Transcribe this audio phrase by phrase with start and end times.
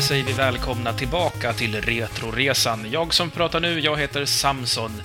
[0.00, 2.86] där säger vi välkomna tillbaka till Retroresan.
[2.90, 5.02] Jag som pratar nu, jag heter Samson.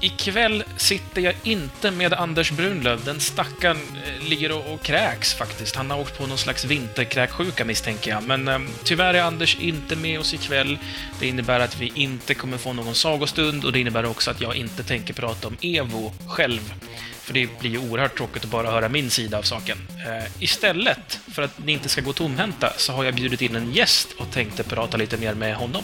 [0.00, 3.04] Ikväll sitter jag inte med Anders Brunlöv.
[3.04, 5.76] Den stackaren eh, ligger och, och kräks faktiskt.
[5.76, 8.22] Han har åkt på någon slags vinterkräksjuka misstänker jag.
[8.22, 10.78] Men eh, tyvärr är Anders inte med oss ikväll.
[11.20, 14.56] Det innebär att vi inte kommer få någon sagostund och det innebär också att jag
[14.56, 16.74] inte tänker prata om Evo själv.
[17.22, 19.78] För det blir ju oerhört tråkigt att bara höra min sida av saken.
[20.06, 23.72] Eh, istället för att ni inte ska gå tomhänta så har jag bjudit in en
[23.72, 25.82] gäst och tänkte prata lite mer med honom.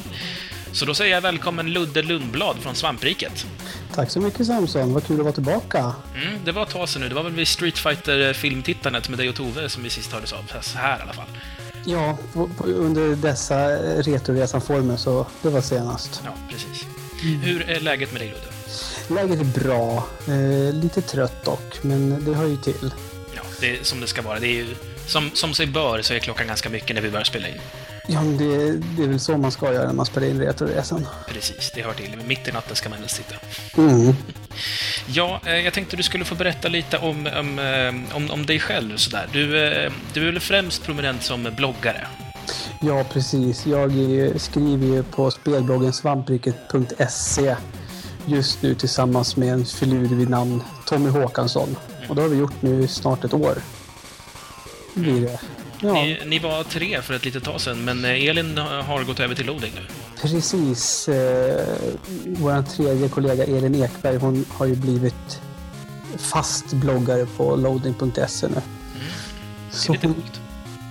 [0.72, 3.46] Så då säger jag välkommen Ludde Lundblad från Svampriket.
[3.94, 5.92] Tack så mycket Samson, vad kul att vara tillbaka.
[6.14, 7.08] Mm, det var ett tag sedan nu.
[7.08, 10.32] Det var väl vid Street fighter filmtittandet med dig och Tove som vi sist hördes
[10.32, 10.52] av.
[10.60, 11.28] Så här i alla fall.
[11.86, 12.18] Ja,
[12.64, 13.68] under dessa
[14.02, 16.22] Retoresan-former så det var senast.
[16.24, 16.86] Ja, precis.
[17.22, 17.40] Mm.
[17.40, 18.55] Hur är läget med dig Ludde?
[19.08, 20.08] Läget är bra.
[20.28, 22.94] Eh, lite trött dock, men det hör ju till.
[23.34, 24.40] Ja, det är som det ska vara.
[24.40, 24.66] Det är ju,
[25.06, 27.60] som, som sig bör så är klockan ganska mycket när vi börjar spela in.
[28.08, 31.06] Ja, men det, det är väl så man ska göra när man spelar in Retroresan.
[31.28, 32.16] Precis, det hör till.
[32.26, 33.34] Mitt i natten ska man helst sitta.
[33.76, 34.14] Mm.
[35.06, 38.60] Ja, eh, jag tänkte du skulle få berätta lite om, om, eh, om, om dig
[38.60, 38.96] själv.
[38.96, 39.28] Sådär.
[39.32, 42.06] Du, eh, du är väl främst prominent som bloggare?
[42.80, 43.66] Ja, precis.
[43.66, 43.90] Jag
[44.36, 47.56] skriver ju på spelbloggen svampriket.se
[48.26, 51.76] just nu tillsammans med en filur vid namn Tommy Håkansson.
[52.08, 53.58] Och det har vi gjort nu snart ett år.
[54.94, 55.40] Blir det.
[55.80, 55.92] Ja.
[55.92, 59.46] Ni, ni, var tre för ett litet tag sedan, men Elin har gått över till
[59.46, 59.80] loading nu.
[60.22, 61.08] Precis.
[61.08, 61.66] Eh,
[62.26, 65.40] Vår tredje kollega Elin Ekberg, hon har ju blivit
[66.16, 68.54] fast bloggare på loading.se nu.
[68.54, 68.62] Mm.
[69.70, 70.40] Det är lite coolt.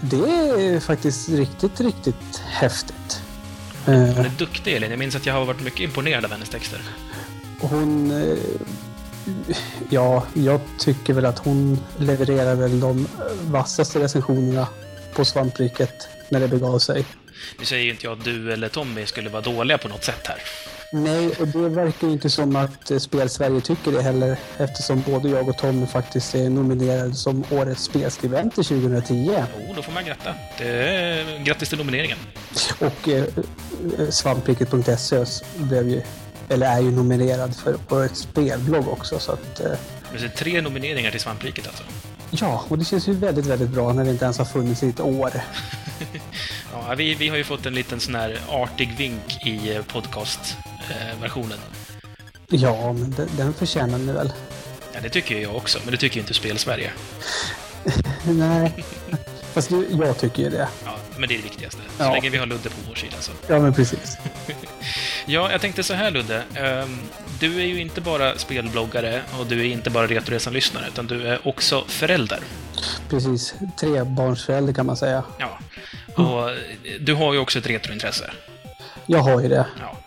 [0.02, 0.30] Det
[0.66, 3.22] är faktiskt riktigt, riktigt häftigt.
[3.86, 4.90] Hon är duktig Elin.
[4.90, 6.82] Jag minns att jag har varit mycket imponerad av hennes texter.
[7.70, 8.12] Hon...
[8.12, 8.38] Eh,
[9.90, 13.08] ja, jag tycker väl att hon levererar väl de
[13.42, 14.68] vassaste recensionerna
[15.16, 17.06] på svampriket när det begav sig.
[17.60, 20.28] Nu säger ju inte jag att du eller Tommy skulle vara dåliga på något sätt
[20.28, 20.38] här.
[20.92, 25.30] Nej, och det verkar ju inte som att eh, Spel-Sverige tycker det heller eftersom både
[25.30, 29.44] jag och Tommy faktiskt är nominerade som Årets spelskribenter 2010.
[29.68, 30.34] Jo, då får man gratta.
[30.58, 32.18] Det grattis till nomineringen.
[32.80, 33.24] Och eh,
[34.00, 35.26] eh svampriket.se
[35.58, 36.02] blev ju
[36.50, 39.20] eller är ju nominerad för Årets spelblogg också.
[39.20, 39.72] Så att, eh...
[40.14, 41.84] Det är tre nomineringar till Svampriket alltså?
[42.32, 44.90] Ja, och det känns ju väldigt, väldigt bra när det inte ens har funnits i
[44.90, 45.32] ett år.
[46.74, 51.60] ja, vi, vi har ju fått en liten sån här artig vink i eh, podcastversionen.
[52.48, 54.34] ja, men den, den förtjänar ni väl?
[54.94, 56.92] Ja, det tycker jag också, men det tycker ju inte Spel-Sverige.
[58.26, 58.86] Nej,
[59.54, 60.68] fast jag tycker ju det.
[60.86, 61.82] Ja, men det är det viktigaste.
[61.98, 62.14] Så ja.
[62.14, 63.32] länge vi har Ludde på vår sida så.
[63.48, 64.18] Ja, men precis.
[65.26, 66.44] ja, jag tänkte så här Ludde.
[66.84, 67.00] Um,
[67.40, 71.48] du är ju inte bara spelbloggare och du är inte bara Retoresan-lyssnare, utan du är
[71.48, 72.40] också förälder.
[73.10, 73.56] Precis.
[73.80, 75.24] Trebarnsförälder kan man säga.
[75.40, 75.60] Ja.
[76.24, 76.50] Och
[77.00, 78.32] du har ju också ett retrointresse.
[79.06, 79.66] Jag har ju det.
[79.80, 79.98] Ja.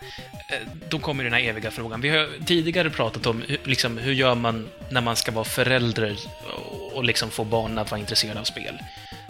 [0.49, 2.01] Eh, då kommer den här eviga frågan.
[2.01, 6.17] Vi har tidigare pratat om liksom, hur gör man när man ska vara förälder
[6.93, 8.79] och liksom få barn att vara intresserade av spel.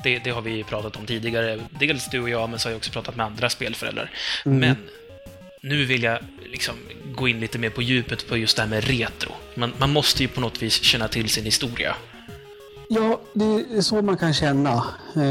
[0.03, 1.59] Det, det, har vi pratat om tidigare.
[1.79, 4.11] Dels du och jag, men så har jag också pratat med andra spelföräldrar.
[4.45, 4.59] Mm.
[4.59, 4.75] Men
[5.61, 6.19] nu vill jag
[6.51, 6.75] liksom
[7.15, 9.31] gå in lite mer på djupet på just det här med retro.
[9.55, 11.95] Man, man måste ju på något vis känna till sin historia.
[12.89, 14.83] Ja, det är så man kan känna.
[15.15, 15.23] Eh,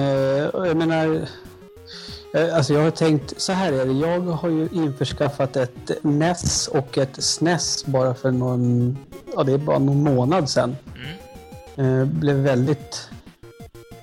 [0.54, 1.26] jag menar,
[2.34, 6.68] eh, alltså jag har tänkt, så här är det, jag har ju införskaffat ett NES
[6.68, 8.96] och ett SNES bara för någon,
[9.34, 10.76] ja det är bara någon månad sedan.
[11.76, 12.00] Mm.
[12.00, 13.08] Eh, blev väldigt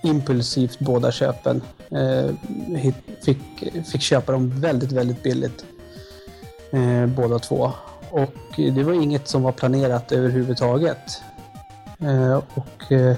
[0.03, 1.61] impulsivt båda köpen.
[3.25, 3.37] fick,
[3.91, 5.65] fick köpa dem väldigt, väldigt billigt.
[7.07, 7.71] Båda två.
[8.09, 11.21] Och det var inget som var planerat överhuvudtaget.
[11.99, 13.17] Eh, och, eh,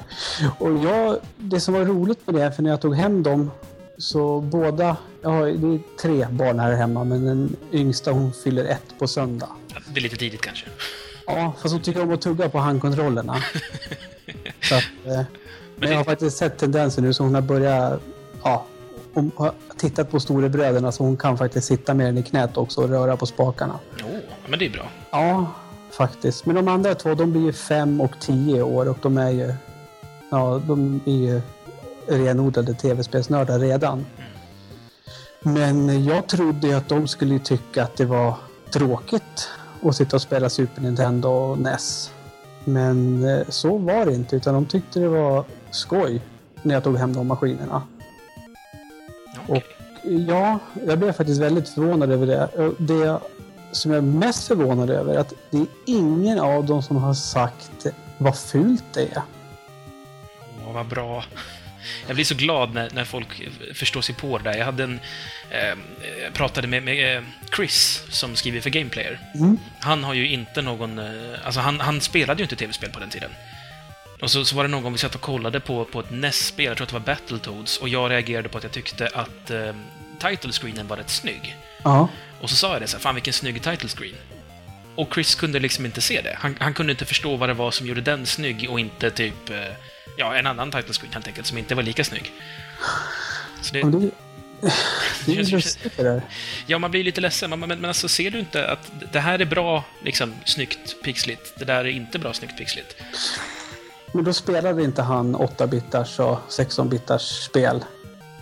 [0.57, 3.51] och jag, det som var roligt med det, för när jag tog hem dem
[3.97, 8.65] så båda, jag har, det är tre barn här hemma men den yngsta hon fyller
[8.65, 9.49] ett på söndag.
[9.87, 10.65] Det är lite tidigt kanske.
[11.27, 13.43] Ja, fast hon tycker om att tugga på handkontrollerna.
[14.61, 15.21] så att, eh,
[15.75, 18.01] men jag har faktiskt sett tendenser nu så hon har börjat,
[18.43, 18.65] ja,
[19.17, 22.81] hon har tittat på storebröderna så hon kan faktiskt sitta med den i knät också
[22.81, 23.79] och röra på spakarna.
[24.03, 24.89] Oh, men det är bra.
[25.11, 25.47] Ja,
[25.91, 26.45] faktiskt.
[26.45, 29.53] Men de andra två, de blir ju fem och tio år och de är ju...
[30.31, 31.41] Ja, de är ju
[32.07, 34.05] renodlade tv-spelsnördar redan.
[35.41, 38.33] Men jag trodde ju att de skulle tycka att det var
[38.73, 39.49] tråkigt
[39.83, 42.11] att sitta och spela Super Nintendo och NES.
[42.63, 46.21] Men eh, så var det inte, utan de tyckte det var skoj
[46.61, 47.81] när jag tog hem de maskinerna.
[49.47, 49.63] Och
[50.03, 52.71] ja, jag blev faktiskt väldigt förvånad över det.
[52.77, 53.19] Det
[53.71, 57.13] som jag är mest förvånad över är att det är ingen av dem som har
[57.13, 57.85] sagt
[58.17, 59.21] vad fult det är.
[60.67, 61.23] Åh, vad bra.
[62.07, 64.57] jag blir så glad när, när folk förstår sig på det där.
[64.57, 64.99] Jag hade en...
[65.49, 65.77] Eh,
[66.33, 67.23] pratade med, med eh,
[67.55, 69.19] Chris, som skriver för Gameplayer.
[69.35, 69.57] Mm.
[69.79, 70.99] Han har ju inte någon...
[70.99, 71.05] eh,
[71.45, 73.31] Alltså, han, han spelade ju inte tv-spel på den tiden.
[74.21, 76.65] Och så, så var det någon gång vi satt och kollade på, på ett NES-spel,
[76.65, 79.73] jag tror att det var Battletoads, och jag reagerade på att jag tyckte att eh,
[80.19, 81.55] title screenen var rätt snygg.
[81.83, 82.09] Ja.
[82.41, 84.15] Och så sa jag det så här, fan vilken snygg title screen.
[84.95, 86.37] Och Chris kunde liksom inte se det.
[86.39, 89.49] Han, han kunde inte förstå vad det var som gjorde den snygg och inte typ,
[89.49, 89.57] eh,
[90.17, 92.31] ja, en annan title screen helt enkelt, som inte var lika snygg.
[93.61, 93.79] Så det,
[95.25, 96.21] det, är det där.
[96.67, 99.39] ja, man blir lite ledsen, men, men, men alltså ser du inte att det här
[99.39, 102.95] är bra, liksom, snyggt pixligt, det där är inte bra, snyggt pixligt?
[104.11, 107.85] Men då spelade inte han 8-bitars och 16-bitars spel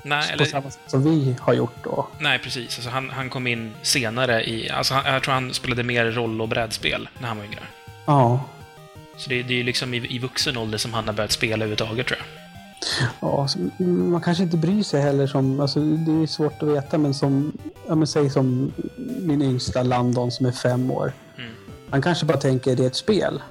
[0.03, 2.07] Nej, på eller, samma sätt som vi har gjort då.
[2.19, 2.77] nej precis.
[2.77, 4.69] Alltså, han, han kom in senare i...
[4.69, 7.63] Alltså, han, jag tror han spelade mer roll och brädspel när han var yngre.
[8.05, 8.43] Ja.
[9.17, 11.65] Så det, det är ju liksom i, i vuxen ålder som han har börjat spela
[11.65, 12.27] överhuvudtaget, tror jag.
[13.19, 13.47] Ja,
[13.87, 17.57] man kanske inte bryr sig heller som, alltså det är svårt att veta, men som,
[17.87, 18.71] ja men säg som
[19.21, 21.13] min yngsta Landon som är fem år.
[21.37, 21.51] Mm.
[21.89, 23.41] Han kanske bara tänker det är ett spel.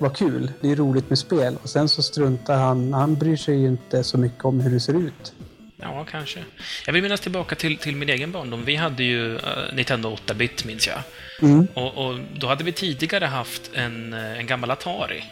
[0.00, 1.56] Vad kul, det är roligt med spel.
[1.62, 4.80] Och sen så struntar han, han bryr sig ju inte så mycket om hur det
[4.80, 5.32] ser ut.
[5.80, 6.40] Ja, kanske.
[6.86, 8.64] Jag vill minnas tillbaka till, till min egen barndom.
[8.64, 9.42] Vi hade ju eh,
[9.72, 10.98] Nintendo 8-bit, minns jag.
[11.42, 11.66] Mm.
[11.74, 15.24] Och, och då hade vi tidigare haft en, eh, en gammal Atari.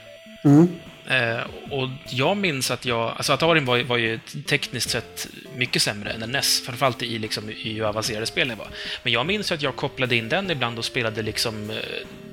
[0.45, 0.69] Mm.
[1.09, 1.41] Eh,
[1.71, 3.13] och jag minns att jag...
[3.17, 7.51] Alltså Atarin var, var ju tekniskt sett mycket sämre än en NES, framförallt i, liksom,
[7.51, 8.69] i hur avancerade spel det var.
[9.03, 11.79] Men jag minns att jag kopplade in den ibland och spelade liksom...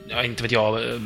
[0.08, 0.90] Ja, inte vet jag...
[0.90, 1.00] eh,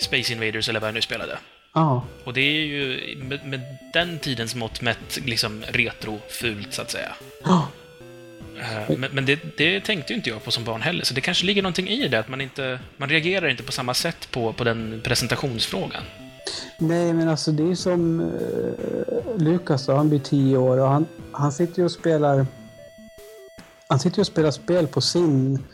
[0.00, 1.38] Space Invaders eller vad jag nu spelade.
[1.74, 2.04] Ja.
[2.24, 3.60] Och det är ju med, med
[3.92, 7.12] den tidens mått mätt liksom retrofult, så att säga.
[7.44, 7.68] Ja.
[8.60, 11.20] Eh, Men, men det, det tänkte ju inte jag på som barn heller, så det
[11.20, 12.80] kanske ligger någonting i det, att man inte...
[12.96, 16.02] Man reagerar inte på samma sätt på, på den presentationsfrågan.
[16.78, 21.52] Nej, men alltså det är som uh, Lukas han blir tio år och han, han
[21.52, 22.46] sitter ju och spelar...
[23.88, 25.64] Han sitter ju och spelar spel på sin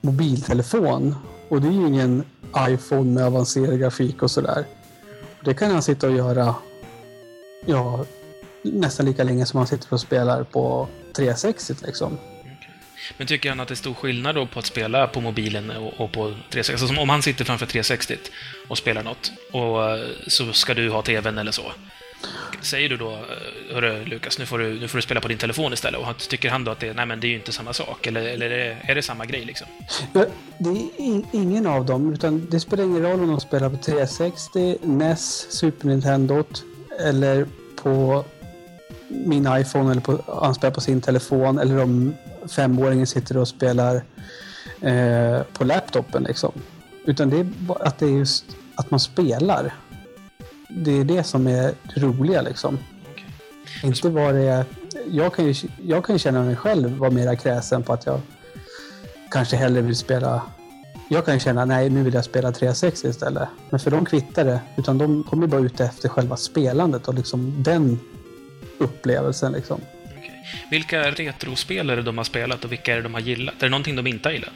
[0.00, 1.16] mobiltelefon.
[1.50, 2.24] Och det är ju ingen
[2.58, 4.64] iPhone med avancerad grafik och sådär.
[5.44, 6.54] Det kan han sitta och göra
[7.66, 8.04] ja,
[8.62, 12.18] nästan lika länge som han sitter och spelar på 360 liksom.
[13.16, 16.00] Men tycker han att det är stor skillnad då på att spela på mobilen och,
[16.00, 16.72] och på 360?
[16.72, 18.16] Alltså som om han sitter framför 360
[18.68, 21.72] och spelar något, och eh, så ska du ha TVn eller så.
[22.62, 25.38] Säger du då, eh, hörru Lukas, nu får, du, nu får du spela på din
[25.38, 27.72] telefon istället, och tycker han då att det, nej, men det är ju inte samma
[27.72, 28.06] sak?
[28.06, 29.66] Eller, eller är, det, är det samma grej liksom?
[30.14, 30.22] Eh,
[30.58, 33.76] det är in, ingen av dem, utan det spelar ingen roll om de spelar på
[33.76, 36.44] 360, NES, Super Nintendo
[37.00, 37.46] eller
[37.76, 38.24] på
[39.08, 42.14] min iPhone eller på, han spelar på sin telefon eller om
[42.48, 44.02] femåringen sitter och spelar
[44.80, 46.52] eh, på laptopen liksom.
[47.04, 48.44] Utan det är bara att det är just
[48.74, 49.74] att man spelar.
[50.70, 52.78] Det är det som är det roliga liksom.
[53.12, 53.24] Okej.
[53.82, 54.64] Inte vad det är.
[55.10, 55.54] Jag kan ju,
[55.86, 58.20] jag kan ju känna mig själv vara mera kräsen på att jag
[59.30, 60.42] kanske hellre vill spela...
[61.08, 63.48] Jag kan ju känna nej, nu vill jag spela 360 istället.
[63.70, 64.60] Men för dem kvittar det.
[64.76, 67.98] Utan de, de är bara ute efter själva spelandet och liksom den
[68.78, 69.52] upplevelsen.
[69.52, 69.80] Liksom.
[70.70, 73.54] Vilka retrospelare de har spelat och vilka är det de har gillat?
[73.58, 74.52] Är det någonting de inte har gillat?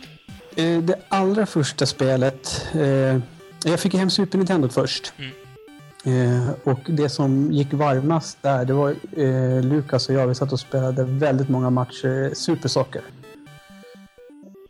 [0.57, 2.67] Eh, Det allra första spelet...
[2.75, 3.19] Eh,
[3.65, 5.13] jag fick hem Super Nintendo först.
[6.05, 10.27] Eh, och det som gick varmast där, det var eh, Lukas och jag.
[10.27, 13.03] Vi satt och spelade väldigt många matcher Super Soccer.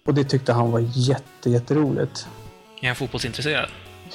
[0.07, 2.29] Och det tyckte han var jätte, jätteroligt.
[2.81, 3.69] Är han fotbollsintresserad?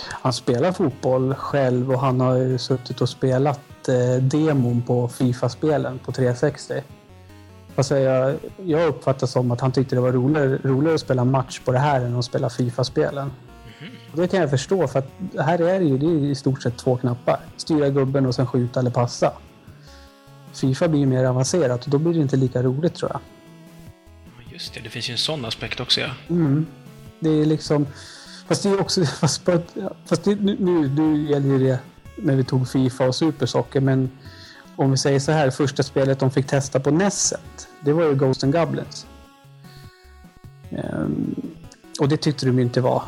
[0.07, 5.99] Han spelar fotboll själv och han har ju suttit och spelat eh, demon på Fifa-spelen
[5.99, 6.73] på 360.
[7.75, 8.35] Alltså jag,
[8.65, 11.79] jag uppfattar som att han tyckte det var roligare, roligare att spela match på det
[11.79, 13.31] här än att spela Fifa-spelen.
[14.12, 15.12] Och Det kan jag förstå för att
[15.45, 17.39] här är det ju det är i stort sett två knappar.
[17.57, 19.33] Styra gubben och sen skjuta eller passa.
[20.53, 23.21] Fifa blir ju mer avancerat och då blir det inte lika roligt tror jag.
[24.25, 26.09] Ja, Just det, det finns ju en sån aspekt också, ja.
[26.29, 26.65] Mm.
[27.19, 27.88] Det är liksom...
[28.48, 29.05] Fast det är också...
[29.21, 29.62] Fast, på
[30.05, 31.79] fast det, nu, nu, nu gäller ju det
[32.15, 34.12] när vi tog Fifa och Supersoccer, men
[34.75, 38.15] om vi säger så här, första spelet de fick testa på Nesset, det var ju
[38.15, 39.05] Ghost and Goblins.
[40.69, 41.36] Ehm,
[42.00, 43.03] och det tyckte de ju inte var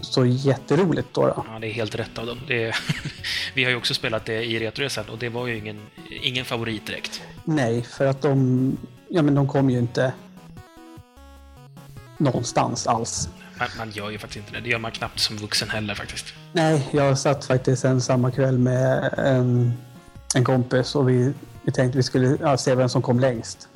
[0.00, 1.26] så jätteroligt då.
[1.26, 1.44] då.
[1.52, 2.38] Ja, det är helt rätt av dem.
[2.48, 2.76] Är,
[3.54, 6.86] vi har ju också spelat det i Retroresan och det var ju ingen, ingen favorit
[6.86, 7.22] direkt.
[7.44, 8.76] Nej, för att de...
[9.08, 10.12] Ja, men de kom ju inte
[12.18, 13.28] någonstans alls.
[13.58, 14.60] Man, man gör ju faktiskt inte det.
[14.60, 16.26] Det gör man knappt som vuxen heller faktiskt.
[16.52, 19.72] Nej, jag satt faktiskt en samma kväll med en,
[20.34, 21.32] en kompis och vi,
[21.62, 23.68] vi tänkte vi skulle ja, se vem som kom längst.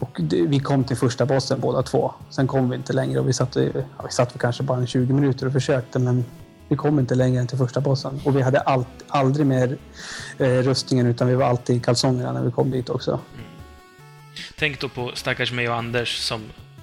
[0.00, 2.14] Och vi kom till första bossen båda två.
[2.30, 5.12] Sen kom vi inte längre och vi satt, ja, vi satt kanske bara en 20
[5.12, 6.24] minuter och försökte men
[6.68, 8.20] Vi kom inte längre än till första bossen.
[8.24, 9.78] Och vi hade allt, aldrig mer
[10.38, 13.20] eh, rustningen utan vi var alltid i kalsongerna när vi kom dit också.
[14.58, 16.40] Tänk då på stackars mig och Anders som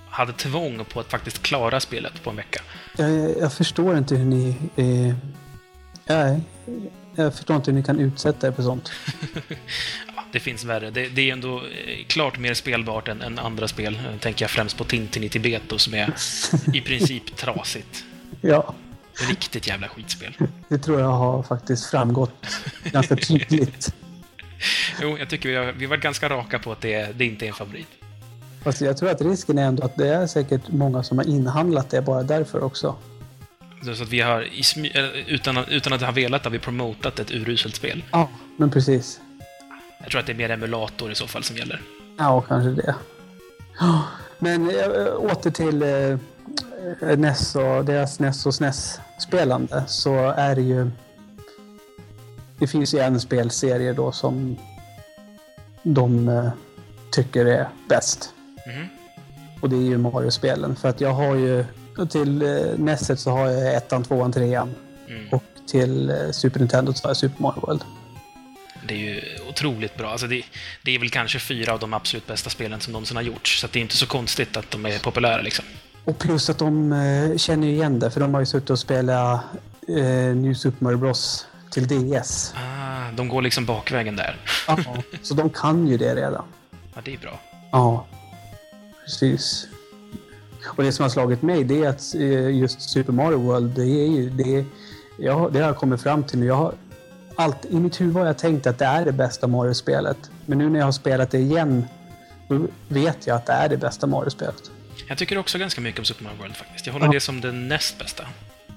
[0.09, 2.61] hade tvång på att faktiskt klara spelet på en vecka.
[2.97, 4.55] Jag, jag förstår inte hur ni...
[4.75, 5.15] Eh,
[6.05, 6.41] nej,
[7.23, 8.91] jag förstår inte hur ni kan utsätta er för sånt.
[10.15, 10.89] Ja, det finns värre.
[10.91, 13.95] Det, det är ändå eh, klart mer spelbart än, än andra spel.
[13.95, 16.13] Eh, Tänker jag främst på Tintin i Tibet då, som är
[16.73, 18.03] i princip trasigt.
[18.41, 18.73] Ja,
[19.29, 20.33] Riktigt jävla skitspel.
[20.69, 22.45] det tror jag har faktiskt framgått
[22.83, 23.93] ganska tydligt.
[25.01, 27.45] Jo, jag tycker vi har, vi har varit ganska raka på att det, det inte
[27.45, 27.87] är en favorit.
[28.63, 31.89] Fast jag tror att risken är ändå att det är säkert många som har inhandlat
[31.89, 32.95] det bara därför också.
[33.81, 37.75] Så att vi har, eh, utan, utan att ha velat, har vi promotat ett uruselt
[37.75, 38.03] spel.
[38.11, 39.19] Ja, men precis.
[39.99, 41.81] Jag tror att det är mer emulator i så fall som gäller.
[42.17, 42.95] Ja, kanske det.
[44.39, 50.91] Men äh, åter till äh, NES och deras NES och SNES-spelande så är det ju...
[52.59, 54.57] Det finns ju en spelserie då som
[55.83, 56.31] de
[57.11, 58.33] tycker är bäst.
[58.67, 58.87] Mhm.
[59.61, 60.75] Och det är ju Mario-spelen.
[60.75, 61.65] För att jag har ju...
[62.05, 64.75] Till äh, NESet så har jag ettan, tvåan, trean.
[65.07, 65.29] Mm.
[65.31, 67.81] Och till äh, Super Nintendo så har jag Super Mario World.
[68.87, 70.09] Det är ju otroligt bra.
[70.09, 70.43] Alltså det,
[70.83, 73.67] det är väl kanske fyra av de absolut bästa spelen som någonsin har gjorts, så
[73.71, 75.65] det är inte så konstigt att de är populära liksom.
[76.03, 78.79] Och plus att de eh, känner ju igen det, för de har ju suttit och
[78.79, 79.41] spelat
[79.87, 82.53] eh, New Super Mario Bros till DS.
[82.55, 84.37] Ah, de går liksom bakvägen där.
[84.67, 84.77] Ja,
[85.21, 86.45] så de kan ju det redan.
[86.95, 87.39] Ja, det är bra.
[87.71, 88.07] Ja,
[89.05, 89.67] precis.
[90.65, 93.81] Och det som har slagit mig det är att eh, just Super Mario World, det
[93.81, 94.29] är ju...
[94.29, 94.65] Det, är,
[95.19, 96.45] jag, det har jag kommit fram till nu.
[96.45, 96.73] Jag har
[97.35, 100.17] allt, I mitt huvud har jag tänkt att det är det bästa Mario-spelet.
[100.45, 101.85] Men nu när jag har spelat det igen,
[102.47, 104.71] då vet jag att det är det bästa Mario-spelet.
[105.07, 106.85] Jag tycker också ganska mycket om Super Mario World faktiskt.
[106.85, 107.11] Jag håller Ja.
[107.11, 108.23] det som det näst bästa.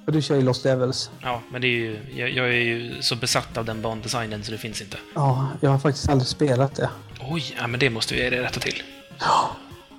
[0.06, 1.10] Och du kör ju Lost Levels.
[1.22, 4.52] Ja, men det är ju, jag, jag är ju så besatt av den bandesignen så
[4.52, 4.96] det finns inte.
[5.14, 6.88] Ja, jag har faktiskt aldrig spelat det.
[7.20, 8.82] Oj, ja, men det måste vi rätta till.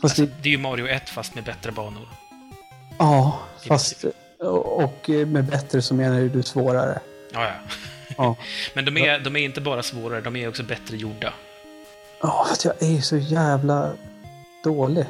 [0.02, 2.08] Fast det, Det är ju Mario 1 fast med bättre banor.
[2.98, 4.06] Ja, fast...
[4.40, 7.00] Och med bättre så menar du svårare.
[7.34, 7.54] Ja, ja.
[8.18, 8.36] Ja.
[8.74, 11.34] Men de är, de är inte bara svårare, de är också bättre gjorda.
[12.22, 13.94] Ja, fast jag är ju så jävla
[14.64, 15.06] dålig.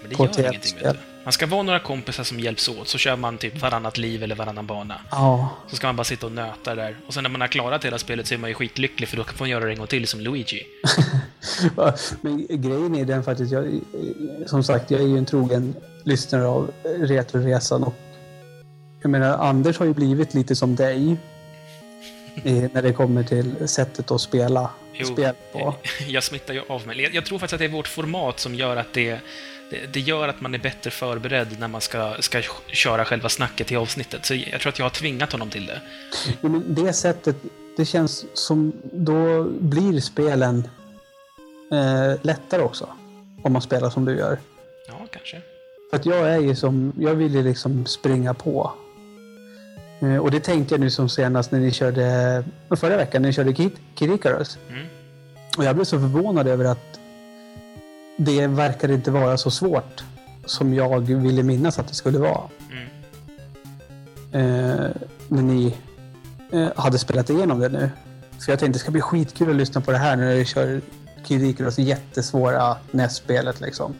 [0.00, 1.11] Men det gör ingenting, vet du.
[1.24, 4.34] Man ska vara några kompisar som hjälps åt, så kör man typ varannat liv eller
[4.34, 5.00] varannan bana.
[5.10, 5.48] Ja.
[5.70, 6.96] Så ska man bara sitta och nöta där.
[7.06, 9.24] Och sen när man har klarat hela spelet så är man ju skitlycklig för då
[9.24, 10.66] får man göra det en gång till som Luigi.
[12.20, 13.80] Men grejen är den faktiskt, jag,
[14.46, 15.74] som sagt, jag är ju en trogen
[16.04, 17.94] lyssnare av Retroresan och
[19.02, 21.16] jag menar, Anders har ju blivit lite som dig.
[22.72, 25.06] När det kommer till sättet att spela Jo.
[25.06, 25.74] spel på.
[26.06, 27.00] Jag smittar ju av mig.
[27.02, 29.18] Jag- Jag tror faktiskt att det är vårt format som gör att det,
[29.72, 33.72] det, det gör att man är bättre förberedd när man ska, ska köra själva snacket
[33.72, 34.24] i avsnittet.
[34.24, 35.80] Så jag tror att jag har tvingat honom till det.
[36.40, 37.36] Ja, men det sättet,
[37.76, 40.68] det känns som då blir spelen
[41.72, 42.88] eh, lättare också.
[43.42, 44.38] Om man spelar som du gör.
[44.88, 45.40] Ja, kanske.
[45.90, 48.72] För att jag är ju som, jag vill ju liksom springa på.
[50.02, 52.44] Eh, och det tänkte jag nu som senast när ni körde,
[52.76, 53.52] förra veckan när ni körde
[53.94, 54.58] Kid Icarus.
[54.68, 54.86] Mm.
[55.58, 56.98] Och jag blev så förvånad över att
[58.24, 60.04] det verkade inte vara så svårt
[60.44, 62.42] som jag ville minnas att det skulle vara.
[62.70, 62.88] Mm.
[64.32, 64.90] Eh,
[65.28, 65.74] när ni
[66.52, 67.90] eh, hade spelat igenom det nu.
[68.38, 70.80] För jag tänkte det ska bli skitkul att lyssna på det här när ni kör
[71.24, 73.94] Kid Icarus jättesvåra NES-spelet liksom.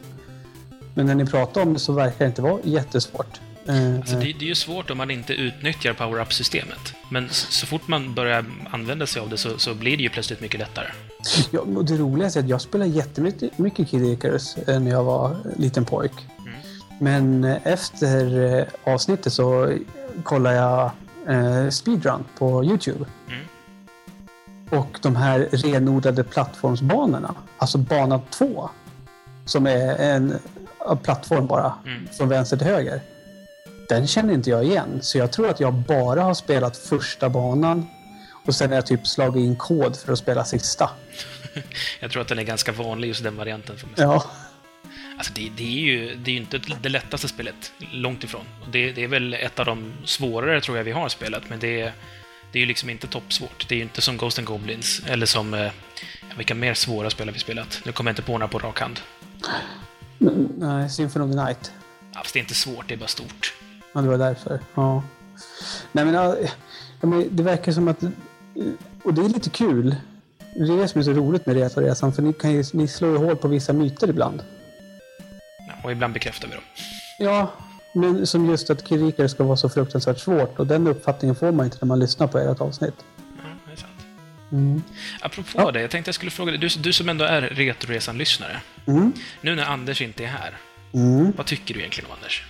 [0.94, 3.40] Men när ni pratar om det så verkar det inte vara jättesvårt.
[3.66, 6.95] Eh, Alltså, det, det är ju svårt om man inte utnyttjar power-up-systemet.
[7.09, 10.40] Men så, fort man börjar använda sig av det så, så blir det ju plötsligt
[10.40, 10.87] mycket lättare.
[11.50, 15.04] Ja, och det roliga är att jag spelade jättemycket mycket Kid Icarus eh, när jag
[15.04, 16.12] var liten pojk.
[16.38, 16.52] Mm.
[16.99, 19.73] Men eh, efter eh, avsnittet så
[20.23, 20.90] kollade jag
[21.28, 23.04] eh, speedrun på Youtube.
[23.28, 23.45] Mm.
[24.83, 28.71] Och de här renodlade plattformsbanorna, alltså bana 2,
[29.45, 30.38] som är en
[30.90, 32.09] en plattform bara, Mm.
[32.19, 33.00] från vänster till höger.
[33.92, 37.87] Den känner inte jag igen, så jag tror att jag bara har spelat första banan
[38.44, 40.90] och sen har jag typ slagit in kod för att spela sista.
[42.00, 43.76] Jag tror att den är ganska vanlig, just den varianten.
[43.82, 44.08] Man säga.
[44.08, 44.30] Ja.
[45.16, 48.44] Alltså det, det är ju det är ju inte det lättaste spelet, långt ifrån.
[48.70, 51.80] Det, det är väl ett av de svårare, tror jag, vi har spelat, men det
[51.80, 51.92] är,
[52.52, 53.68] det är ju liksom inte toppsvårt.
[53.68, 55.54] Det är ju inte som Ghost and Goblins, eller som...
[55.54, 55.72] Eh,
[56.37, 57.80] vilka mer svåra spel har vi spelat?
[57.84, 59.00] Nu kommer jag inte på några på rak hand.
[60.58, 61.72] Nej, Symphony of the Night.
[62.14, 63.54] Ja, fast det är inte svårt, det är bara stort.
[63.92, 64.61] Ja, det var därför.
[64.75, 65.02] Ja.
[65.92, 66.37] Nej, men, ja,
[67.00, 68.02] men det verkar som att...
[69.04, 69.96] Och det är lite kul.
[70.54, 73.11] Det är det som är så roligt med Retroresan, för ni, kan ju, ni slår
[73.11, 74.42] ju hål på vissa myter ibland.
[75.68, 76.64] Ja, och ibland bekräftar vi dem.
[77.18, 77.50] Ja,
[77.94, 81.64] Men som just att Kirikare ska vara så fruktansvärt svårt och den uppfattningen får man
[81.66, 82.94] inte när man lyssnar på ert avsnitt.
[83.18, 83.92] Ja, det är sant.
[84.52, 84.82] Mm.
[85.20, 85.70] Apropå Ja.
[85.70, 88.61] det, jag tänkte jag skulle fråga dig, du, du som ändå är Retroresan-lyssnare.
[88.87, 89.12] Mm.
[89.40, 90.56] Nu när Anders inte är här,
[90.94, 91.32] Mm.
[91.37, 92.44] vad tycker du egentligen om Anders?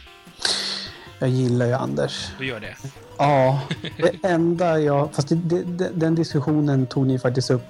[1.23, 2.31] Jag gillar ju Anders.
[2.39, 2.77] Du gör det?
[3.19, 3.63] Ja,
[3.97, 5.15] det enda jag...
[5.15, 7.67] Fast det, det, den diskussionen tog ni faktiskt upp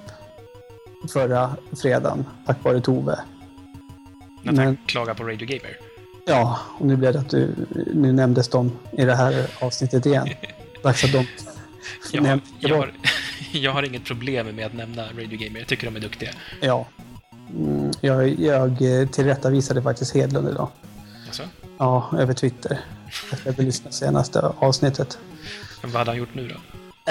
[1.13, 3.19] förra fredagen, tack vare Tove.
[4.43, 5.77] När han klagar på Radio Gamer?
[6.25, 7.55] Ja, och nu blev det att du...
[7.93, 10.29] Nu nämndes de i det här avsnittet igen.
[10.83, 11.27] Dags att de...
[12.11, 12.91] Jag, nämns jag, har,
[13.51, 16.29] jag har inget problem med att nämna Radio Gamer, jag tycker de är duktiga.
[16.61, 16.87] Ja.
[17.55, 18.77] Mm, jag, jag
[19.11, 20.69] tillrättavisade faktiskt Hedlund idag.
[21.27, 21.43] Alltså,
[21.83, 22.79] Ja, över Twitter.
[23.31, 25.17] Att jag lyssnade senaste avsnittet.
[25.81, 26.55] men vad hade han gjort nu då?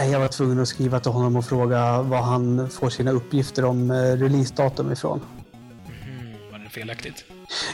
[0.02, 3.91] Jag var tvungen att skriva till honom och fråga var han får sina uppgifter om
[3.91, 5.21] eh, releasedatum ifrån.
[5.87, 7.25] Mhm, var det felaktigt?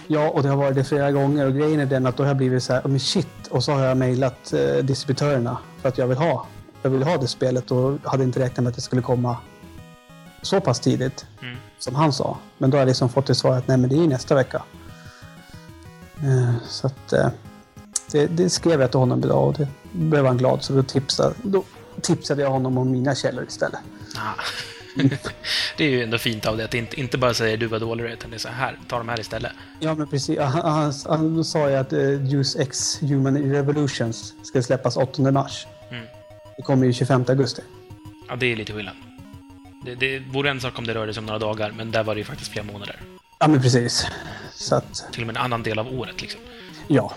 [0.06, 2.28] Ja, och det har varit det flera gånger och grejen är den att då har
[2.28, 5.88] jag blivit så här, "Oh, men shit, och så har jag mejlat eh, distributörerna för
[5.88, 6.46] att jag vill ha.
[6.82, 9.36] Jag vill ha det spelet och hade inte räknat med att det skulle komma
[10.42, 11.56] så pass tidigt Mm.
[11.78, 12.36] som han sa.
[12.58, 14.34] Men då har jag liksom fått det svar att nej, men det är ju nästa
[14.34, 14.62] vecka.
[16.24, 17.28] Eh, så att eh,
[18.12, 21.34] det, det skrev jag till honom idag och det blev han glad så då tipsade,
[21.42, 21.64] då
[22.02, 23.80] tipsade jag honom om mina källor istället.
[24.16, 24.42] Ah.
[25.76, 28.04] det är ju ändå fint av det att inte, inte bara säga du var dålig
[28.04, 29.52] utan det är så här, ta de här istället.
[29.80, 30.38] Ja, men precis.
[30.38, 35.66] Han, han, han sa ju att uh, Juice X Human Revolutions ska släppas 8 mars.
[35.90, 36.04] Mm.
[36.56, 37.62] Det kommer ju 25 augusti.
[38.28, 38.94] Ja, det är lite skillnad.
[39.84, 42.14] Det, det vore en sak om det rörde sig om några dagar, men där var
[42.14, 42.96] det ju faktiskt flera månader.
[43.38, 44.06] Ja, men precis.
[44.54, 46.40] Så att, Till och med en annan del av året liksom.
[46.88, 47.14] ja.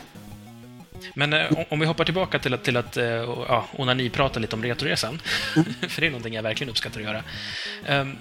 [1.14, 4.40] Men eh, om- om vi hoppar tillbaka till att, till att eh, ja, onani prata
[4.40, 5.22] lite om Retoresan,
[5.88, 7.24] för det är någonting jag verkligen uppskattar att göra.
[8.02, 8.18] Um,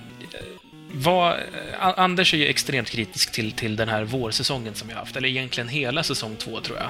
[0.92, 1.36] vad,
[1.80, 5.16] A- Anders är ju extremt kritisk till, till den här vårsäsongen som vi har haft,
[5.16, 6.86] eller egentligen hela säsong två, tror jag.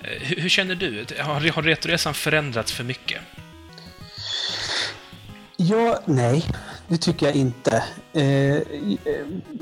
[0.00, 1.06] Eh, Hur, hur känner du?
[1.18, 3.20] Har, har Retoresan förändrats för mycket?
[5.56, 6.44] Ja, nej.
[6.90, 7.84] Det tycker jag inte.
[8.12, 8.62] Eh, eh,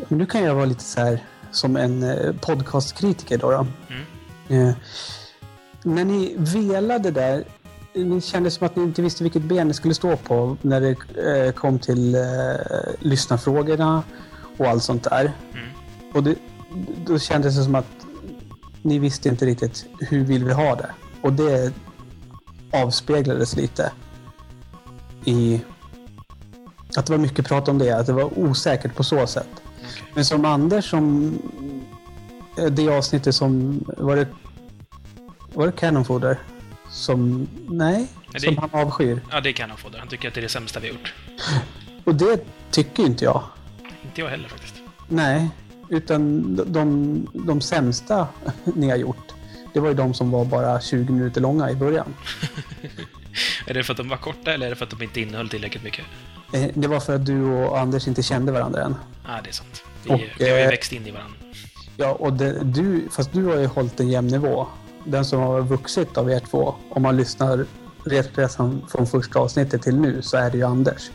[0.08, 3.50] men nu kan jag vara lite så här som en eh, podcastkritiker då.
[3.50, 3.66] då.
[3.88, 4.68] Mm.
[4.68, 4.74] Eh,
[5.82, 7.44] när ni velade där,
[7.94, 10.96] ni kände som att ni inte visste vilket ben ni skulle stå på när det
[11.46, 12.20] eh, kom till eh,
[13.00, 14.02] lyssnarfrågorna
[14.56, 15.32] och allt sånt där.
[15.52, 15.68] Mm.
[16.14, 16.34] Och det,
[17.06, 18.06] då kändes det som att
[18.82, 20.90] ni visste inte riktigt hur vill vi ha det.
[21.20, 21.72] Och det
[22.72, 23.92] avspeglades lite
[25.24, 25.60] i
[26.98, 29.48] att det var mycket prat om det, att det var osäkert på så sätt.
[29.54, 30.02] Okej.
[30.14, 31.32] Men som Anders som
[32.58, 34.26] eh, det avsnittet som var det
[35.54, 36.38] var det Cannon Fodder?
[36.90, 39.20] Som, nej, det- som han avskyr.
[39.30, 39.88] Ja, det han få.
[39.98, 41.14] Han tycker att det är det sämsta vi har gjort.
[42.04, 43.42] Och det tycker inte jag.
[44.04, 44.74] Inte jag heller faktiskt.
[45.08, 45.48] Nej,
[45.88, 48.28] utan de, de, de sämsta
[48.64, 49.32] ni har gjort,
[49.72, 52.14] det var ju de som var bara 20 minuter långa i början.
[53.66, 55.48] Är det för att de var korta eller är det för att de inte innehöll
[55.48, 56.04] tillräckligt mycket?
[56.52, 58.94] Eh, Det var för att du och Anders inte kände varandra än.
[59.26, 59.82] Ja, det är sant.
[60.04, 61.34] Vi, Och, vi har ju eh, växt in i varandra.
[61.96, 64.66] Ja, och det, du, fast du har ju hållit en jämn nivå.
[65.04, 67.66] Den som har vuxit av er två, om man lyssnar
[68.37, 71.11] resan från första avsnittet till nu, så är det ju Anders.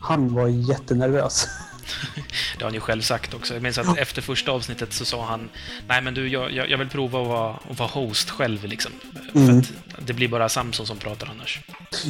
[0.00, 1.48] Han var jättenervös.
[2.58, 3.54] Det har han ju själv sagt också.
[3.54, 5.48] Jag minns att efter första avsnittet så sa han
[5.88, 8.92] Nej men du, jag, jag vill prova att vara, att vara host själv liksom.
[9.34, 9.62] Mm.
[9.98, 11.60] Det blir bara Samson som pratar annars.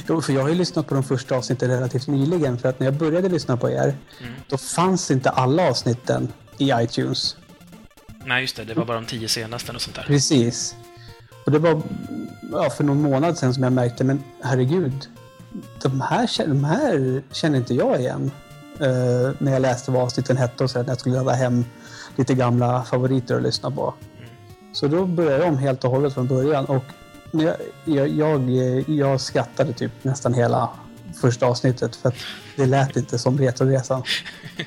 [0.08, 2.86] Jo, för jag har ju lyssnat på de första avsnitten relativt nyligen, för att när
[2.86, 4.32] jag började lyssna på er, Mm.
[4.48, 7.36] då fanns inte alla avsnitten i iTunes.
[8.24, 8.64] Nej, just det.
[8.64, 10.02] Det var bara de tio senaste och sånt där.
[10.02, 10.76] Precis.
[11.44, 11.82] Och det var
[12.52, 15.08] ja, för någon månad sedan som jag märkte, men herregud,
[15.82, 18.30] de här, de här känner inte jag igen.
[18.80, 21.64] Eh, när jag läste vad avsnitten hette och sen när jag skulle ladda hem
[22.16, 23.94] lite gamla favoriter att lyssna på.
[24.72, 26.84] Så då började jag om helt och hållet från början och
[27.30, 28.50] jag, jag, jag,
[28.88, 30.68] jag skrattade typ nästan hela
[31.20, 32.16] första avsnittet för att
[32.56, 34.02] det lät inte som Retroresan.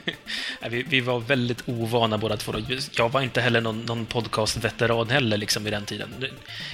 [0.70, 2.54] Vi, vi var väldigt ovana båda två.
[2.92, 6.10] Jag var inte heller någon, någon podcast-veteran heller liksom vid den tiden.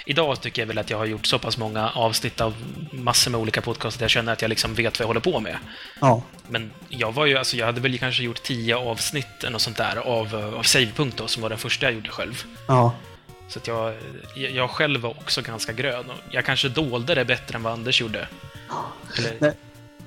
[0.05, 2.53] Idag tycker jag väl att jag har gjort så pass många avsnitt av
[2.91, 5.39] massor med olika podcasts att jag känner att jag liksom vet vad jag håller på
[5.39, 5.57] med.
[6.01, 6.21] Ja.
[6.49, 9.77] Men jag var ju, alltså jag hade väl kanske gjort tio avsnitt eller något sånt
[9.77, 12.43] där av, av Savepunkt då, som var den första jag gjorde själv.
[12.67, 12.93] Ja.
[13.47, 13.93] Så att jag,
[14.35, 16.05] jag själv var också ganska grön.
[16.31, 18.27] Jag kanske dolde det bättre än vad Anders gjorde.
[19.17, 19.54] Eller.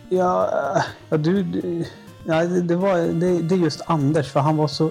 [0.09, 0.51] Ja,
[1.09, 1.43] ja du...
[1.43, 1.85] du
[2.25, 4.91] ja, det, det, var, det, det är just Anders, för han var så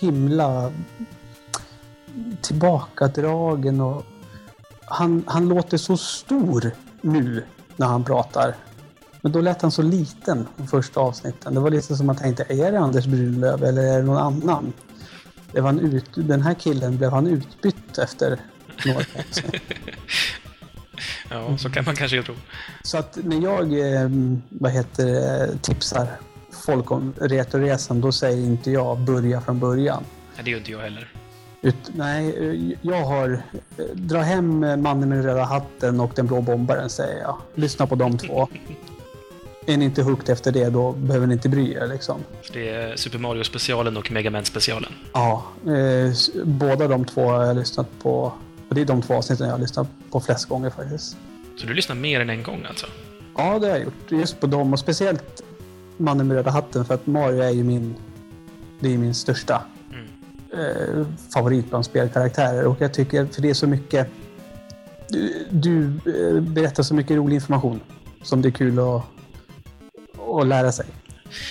[0.00, 0.72] himla
[2.40, 4.04] tillbakadragen och
[4.84, 7.44] han, han låter så stor nu
[7.76, 8.54] när han pratar.
[9.20, 11.54] Men då lät han så liten de första avsnitten.
[11.54, 14.16] Det var lite som att jag tänkte, är det Anders Brunlöv eller är det någon
[14.16, 14.72] annan?
[15.52, 18.40] Blev han ut, den här killen, blev han utbytt efter
[18.86, 19.42] några kanske.
[21.30, 22.34] Ja, så kan man kanske tro.
[22.82, 24.08] Så att när jag eh,
[24.48, 26.06] vad heter tipsar
[26.66, 30.02] folk om Retroresan, då säger inte jag börja från början.
[30.34, 31.08] Nej, det gör inte jag heller.
[31.62, 33.42] Ut, nej, jag har...
[33.78, 37.36] eh, Dra hem Mannen med den röda hatten och Den blå bombaren, säger jag.
[37.54, 38.48] Lyssna på de två.
[39.68, 41.86] Är ni inte hooked efter det, då behöver ni inte bry er.
[41.86, 42.20] Liksom.
[42.52, 44.92] Det är Super Mario-specialen och Mega Man-specialen.
[45.12, 46.12] Ja, eh,
[46.44, 48.32] båda de två har jag lyssnat på.
[48.68, 51.16] Och det är de två avsnitten jag har lyssnat på flest gånger faktiskt.
[51.56, 52.86] Så du lyssnar mer än en gång alltså?
[53.36, 54.10] Ja, det har jag gjort.
[54.10, 55.42] Just på dem och speciellt
[55.96, 57.94] Mannen med röda hatten för att Mario är ju min...
[58.80, 60.06] Det är min största Mm.
[60.66, 64.08] eh, favorit bland spelkaraktärer och jag tycker, för det är så mycket...
[65.08, 67.80] Du, du eh, berättar så mycket rolig information
[68.22, 69.02] som det är kul att,
[70.40, 70.86] att lära sig.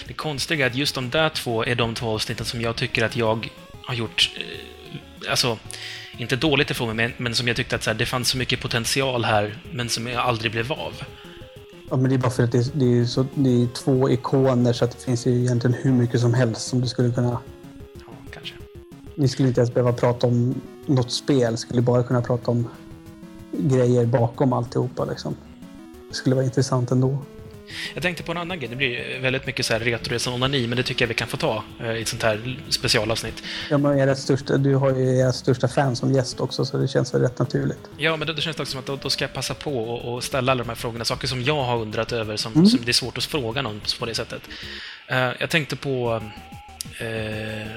[0.07, 3.05] Det konstiga är att just de där två är de två avsnitten som jag tycker
[3.05, 3.49] att jag
[3.85, 5.57] har gjort, eh, alltså,
[6.17, 8.61] inte dåligt ifrån mig, men, som jag tyckte att så här, det fanns så mycket
[8.61, 10.93] potential här, men som jag aldrig blev av.
[11.89, 14.09] Ja, men det är bara för att det, är- det, är så, det är två
[14.09, 17.39] ikoner så att det finns ju egentligen hur mycket som helst som du skulle kunna...
[17.93, 18.53] Ja, kanske.
[19.15, 22.67] Ni skulle inte ens behöva prata om något spel, skulle bara kunna prata om
[23.51, 25.35] grejer bakom alltihopa liksom.
[26.09, 27.17] Det skulle vara intressant ändå.
[27.93, 28.69] Jag tänkte på en annan grej.
[28.69, 31.37] Det blir väldigt mycket så här retroresan onani, men det tycker jag vi kan få
[31.37, 33.43] ta eh, i ett sånt här specialavsnitt.
[33.69, 36.87] Ja, men ert största, du har ju ert största fan som gäst också, så det
[36.87, 37.79] känns väl rätt naturligt.
[37.97, 39.89] Ja, men då, då känns det också som att då, då ska jag passa på
[39.89, 41.05] och, och ställa alla de här frågorna.
[41.05, 42.67] Saker som jag har undrat över, som, Mm.
[42.67, 44.41] som det är svårt att fråga någon på det sättet.
[45.07, 46.21] Eh, jag tänkte på...
[47.01, 47.67] Uh,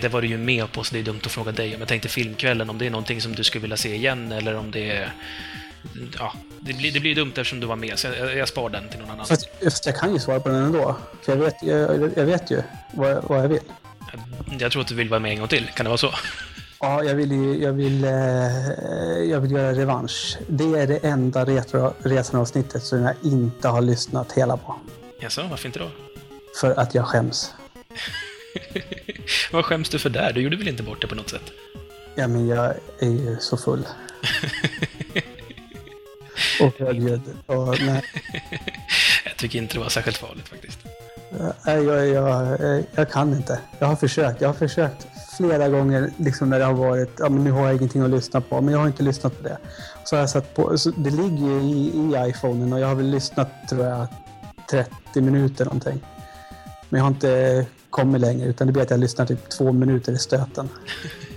[0.00, 1.70] det var du ju med på, så det är dumt att fråga dig.
[1.70, 4.54] Men jag tänkte filmkvällen, om det är någonting som du skulle vilja se igen, eller
[4.54, 5.12] om det är...
[6.18, 8.88] Ja, det blir, det blir dumt eftersom du var med, så jag, jag spar den
[8.88, 9.26] till någon annan.
[9.26, 10.96] Fast, fast jag kan ju svara på den ändå.
[11.22, 12.62] För jag vet, jag, jag vet ju
[12.94, 13.60] vad, vad jag vill.
[14.58, 15.70] Jag tror att du vill vara med en gång till.
[15.74, 16.10] Kan det vara så?
[16.80, 18.10] Ja, jag vill, ju- jag vill, eh,
[19.30, 20.38] jag vill göra revansch.
[20.48, 24.76] Det är det enda Retroresan-avsnittet som jag inte har lyssnat hela på.
[25.20, 25.90] Jaså, varför inte då?
[26.60, 27.54] För att jag skäms.
[29.52, 30.32] Vad skäms du för där?
[30.32, 31.52] Du gjorde väl inte bort det på något sätt?
[32.14, 33.86] Ja, men jag är ju så full.
[36.62, 37.22] Och högljudd.
[37.46, 38.02] Och, nej,
[39.24, 40.78] Jag tycker inte det var särskilt farligt faktiskt.
[41.64, 43.60] jag, jag, jag, jag kan inte.
[43.78, 44.40] Jag har försökt.
[44.40, 47.76] Jag har försökt flera gånger liksom när det har varit, ja men nu har jag
[47.76, 49.58] ingenting att lyssna på, men jag har inte lyssnat på det.
[50.04, 53.10] Så har jag satt på, det ligger ju i, i iPhonen och jag har väl
[53.10, 54.06] lyssnat tror jag
[54.70, 56.00] 30 minuter någonting.
[56.88, 60.12] Men jag har inte kommit längre utan det blir att jag lyssnar typ två minuter
[60.12, 60.68] i stöten.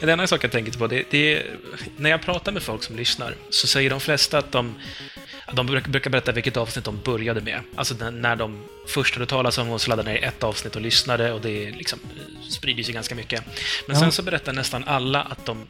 [0.00, 1.46] En annan sak jag tänker på, det, det är,
[1.96, 4.74] när jag pratar med folk som lyssnar, så säger de flesta att de,
[5.52, 7.60] de bruk- brukar berätta vilket avsnitt de började med.
[7.74, 11.40] Alltså när- de först hörde talas om så laddade ner ett avsnitt och lyssnade och
[11.40, 13.44] det liksom eh, sprider sig ganska mycket.
[13.86, 14.00] Men Ja.
[14.00, 15.66] sen så berättar nästan alla att de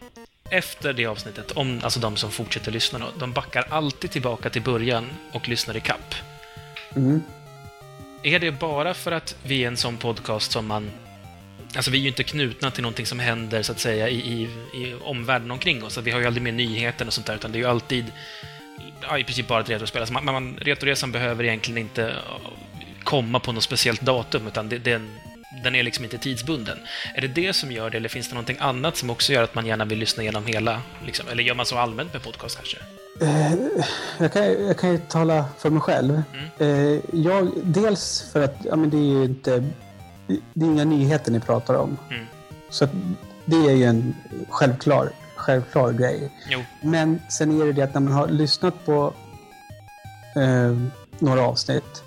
[0.50, 4.62] efter det avsnittet, om, alltså de som fortsätter lyssna då, de backar alltid tillbaka till
[4.62, 6.14] början och lyssnar i kapp.
[6.96, 7.22] Mm.
[8.22, 10.90] Är det bara för att vi är en sån podcast som man...
[11.76, 14.42] Alltså vi är ju inte knutna till någonting som händer så att säga i, i,
[14.74, 15.98] i omvärlden omkring oss.
[15.98, 18.12] Vi har ju aldrig med nyheter och sånt där, utan det är ju alltid
[19.02, 20.02] ja, i princip bara ett retrospel.
[20.02, 22.40] Alltså man, man, Retoresan behöver egentligen inte ja,
[23.04, 25.10] komma på något speciellt datum, utan det, den,
[25.64, 26.78] den är liksom inte tidsbunden.
[27.14, 29.54] Är det det som gör det, eller finns det någonting annat som också gör att
[29.54, 30.80] man gärna vill lyssna igenom hela?
[31.06, 31.28] Liksom?
[31.28, 32.76] Eller gör man så allmänt med podcast kanske?
[33.20, 33.52] Eh,
[34.18, 36.22] jag, kan, jag kan ju tala för mig själv.
[36.58, 36.68] Eh,
[37.12, 39.64] jag, dels för att ja, men det är ju inte...
[40.26, 41.96] Det är inga nyheter ni pratar om.
[42.10, 42.24] Mm.
[42.70, 42.88] Så
[43.44, 44.14] det är ju en
[44.48, 46.32] självklar, självklar grej.
[46.48, 46.60] Jo.
[46.82, 49.14] Men sen är det det att när man har lyssnat på
[50.36, 50.76] eh,
[51.18, 52.02] några avsnitt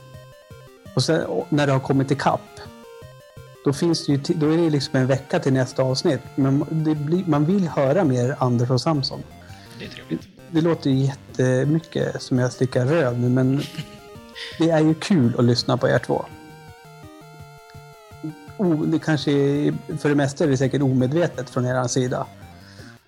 [0.96, 2.42] och sen och när det har kommit ikapp
[3.66, 6.22] då, finns det ju, då är det liksom en vecka till nästa avsnitt.
[6.36, 9.24] Men det blir, man vill höra mer Anders och Samson.
[9.80, 10.28] Det är trevligt.
[10.52, 13.62] Det låter ju jättemycket som jag slickar röv nu, men
[14.60, 16.26] det är ju kul att lyssna på er två.
[18.58, 22.28] O, det kanske är, för det mesta är det säkert omedvetet från er sida.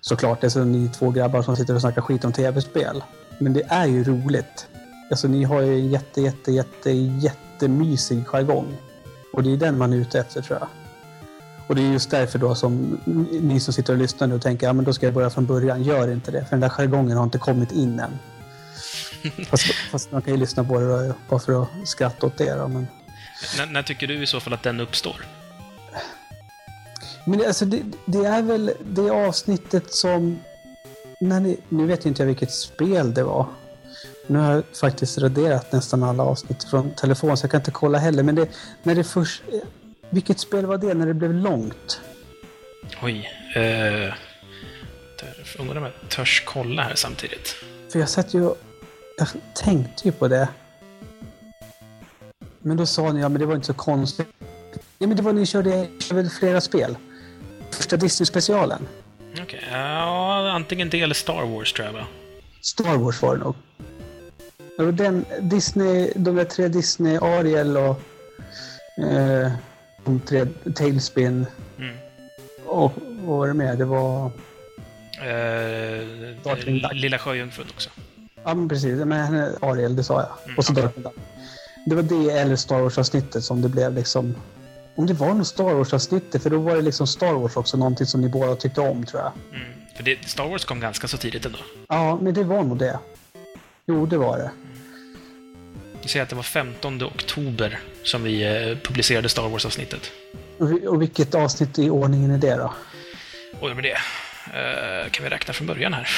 [0.00, 3.02] Såklart, det är så ni två grabbar som sitter och snackar skit om tv-spel.
[3.38, 4.66] Men det är ju roligt.
[5.10, 8.76] Alltså ni har ju en jätte, jätte, jätte, jättemysig jargong.
[9.32, 10.68] Och det är den man är ute efter tror jag.
[11.66, 13.00] Och det är just därför då som
[13.40, 15.46] ni som sitter och lyssnar nu och tänker ja men då ska jag börja från
[15.46, 15.82] början.
[15.82, 18.18] Gör inte det, för den där jargongen har inte kommit in än.
[19.46, 22.54] fast, fast man kan ju lyssna på det då, bara för att skratta åt det.
[22.54, 22.86] Då, men
[23.58, 25.39] När, när tycker du i så fall att den uppstår?
[27.26, 30.40] Men det, alltså, det, det är väl det avsnittet som...
[31.20, 33.46] När ni, nu vet inte jag vilket spel det var.
[34.26, 37.98] Nu har jag faktiskt raderat nästan alla avsnitt från telefon så jag kan inte kolla
[37.98, 38.22] heller.
[38.22, 38.48] Men det,
[38.82, 39.42] när det först...
[40.10, 42.00] Vilket spel var det när det blev långt?
[43.02, 43.30] Oj.
[43.56, 44.14] Eh,
[45.58, 47.54] Undrar om jag törs kolla här samtidigt.
[47.92, 48.54] För jag satt ju...
[49.18, 50.48] Jag tänkte ju på det.
[52.58, 54.28] Men då sa ni, ja men det var inte så konstigt.
[54.98, 56.96] Ja men det var ni körde, körde flera spel.
[57.70, 58.86] Första Disney-specialen.
[59.42, 62.06] Okej, ja, antingen det eller Star Wars tror jag va?
[62.60, 63.54] Star Wars var det nog.
[64.78, 68.00] Var den Disney, de där tre Disney, Ariel och
[69.04, 69.52] eh,
[70.04, 71.46] de tre Tailspin.
[71.78, 71.96] Mm.
[72.66, 73.76] Och vad var det mer?
[73.76, 74.30] Det var...
[75.22, 76.92] Eh.
[76.92, 77.90] Lilla Sjöjungfrun också.
[78.44, 80.28] Ja men precis, men Ariel, det sa jag.
[80.44, 80.72] Mm, och så.
[80.72, 81.14] Darkwing Duck.
[81.86, 84.34] Det var det eller Star Wars-avsnittet som det blev liksom...
[84.94, 88.06] Om det var något Star Wars-avsnittet, för då var det liksom Star Wars också, någonting
[88.06, 89.32] som ni båda tyckte om tror jag.
[89.60, 89.72] Mm.
[89.96, 91.58] För det, Star Wars kom ganska så tidigt ändå.
[91.88, 92.98] Ja, men det var nog det.
[93.86, 94.50] Jo, det var det.
[96.02, 100.10] Vi säger att det var 15 oktober som vi eh, publicerade Star Wars-avsnittet.
[100.58, 102.74] Och, och vilket avsnitt i ordningen är det då?
[103.60, 103.98] Oj, med det.
[104.54, 106.08] Eh, kan vi räkna från början här?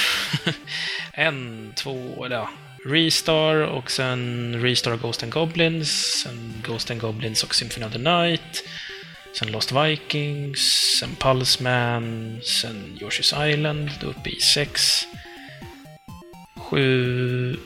[1.12, 2.48] en, två, eller ja.
[2.84, 7.98] Restar och sen Restar Ghost and Goblins, sen Ghost and Goblins och Symphony of the
[7.98, 8.64] Night,
[9.38, 10.58] sen Lost Vikings,
[11.00, 15.02] sen Pulse Man, sen Yoshi's Island, då uppe i sex,
[16.56, 17.56] sju,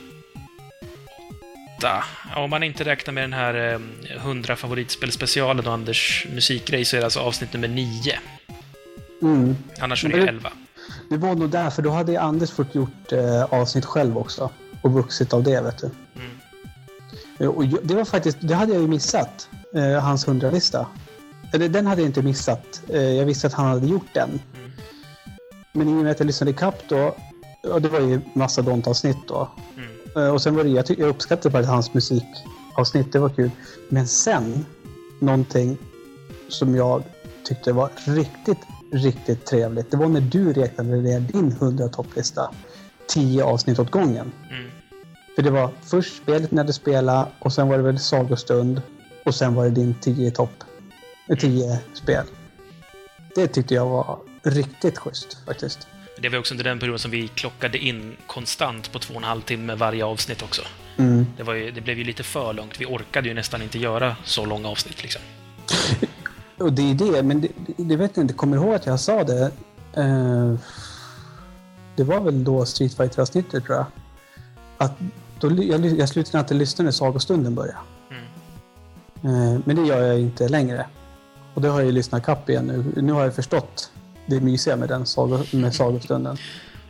[1.79, 2.05] åtta.
[2.37, 7.01] Om man inte räknar med den här eh, 100 favoritspelspecialen och Anders musikgrej så är
[7.01, 8.19] det alltså avsnitt nummer nio.
[9.23, 9.57] Mm.
[9.81, 10.53] Annars är det- 11.
[11.11, 11.83] Det var nog därför.
[11.83, 14.51] Då hade Anders fått gjort eh, avsnitt själv också.
[14.87, 15.91] Och vuxit av det, vet du.
[17.39, 17.57] Mm.
[17.57, 19.49] Och det var faktiskt, det hade jag ju missat.
[19.75, 20.87] Eh, hans hundralista.
[21.53, 22.83] Eller den hade jag inte missat.
[22.89, 24.29] Eh, jag visste att han hade gjort den.
[24.29, 24.71] Mm.
[25.73, 27.17] Men i och med att jag lyssnade ikapp då.
[27.63, 29.49] Ja, det var ju massa Dont-avsnitt då.
[29.77, 30.27] Mm.
[30.27, 33.13] Eh, och sen var det, jag, jag uppskattade faktiskt hans musikavsnitt.
[33.13, 33.51] Det var kul.
[33.89, 34.67] Men sen,
[35.21, 35.79] någonting
[36.49, 37.03] som jag
[37.45, 38.59] tyckte var riktigt,
[38.93, 39.91] riktigt trevligt.
[39.91, 42.51] Det var när du räknade ner din 100 topplista.
[43.09, 44.33] 10 avsnitt åt gången.
[44.51, 44.71] Mm.
[45.37, 48.83] För det var först spelet när du spelade och sen var det väl sagostund.
[49.25, 50.65] Och sen var det din 10 topp.
[51.29, 52.25] eh, 10 spel.
[53.35, 55.89] Det tyckte jag var riktigt schysst faktiskt.
[56.19, 59.25] Det var också under den perioden som vi klockade in konstant på två och en
[59.25, 60.63] halv timme varje avsnitt också.
[60.97, 61.27] Mm.
[61.37, 62.81] Det, var ju, det blev ju lite för långt.
[62.81, 65.23] Vi orkade ju nästan inte göra så långa avsnitt liksom.
[66.59, 68.35] Och det är det, men det, det vet jag inte.
[68.35, 69.51] Kommer ihåg att jag sa det?
[69.97, 70.55] Eh,
[71.97, 73.87] det var väl då Street fighter avsnittet tror jag.
[74.79, 74.93] Att
[75.41, 77.79] då, jag, jag slutade inte lyssna när sagostunden började.
[78.11, 79.55] Mm.
[79.55, 80.87] Eh, men det gör jag inte längre.
[81.55, 83.03] Och det har jag ju lyssnat kapp igen nu.
[83.03, 83.91] Nu har jag förstått
[84.27, 86.37] det mysiga med den sago, med sagostunden.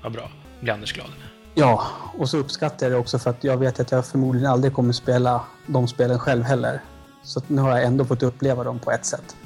[0.02, 0.30] Vad bra.
[0.60, 1.06] Blir Anders glad.
[1.54, 1.86] Ja,
[2.18, 4.92] och så uppskattar jag det också för att jag vet att jag förmodligen aldrig kommer
[4.92, 6.82] spela de spelen själv heller.
[7.22, 9.36] Så nu har jag ändå fått uppleva dem på ett sätt.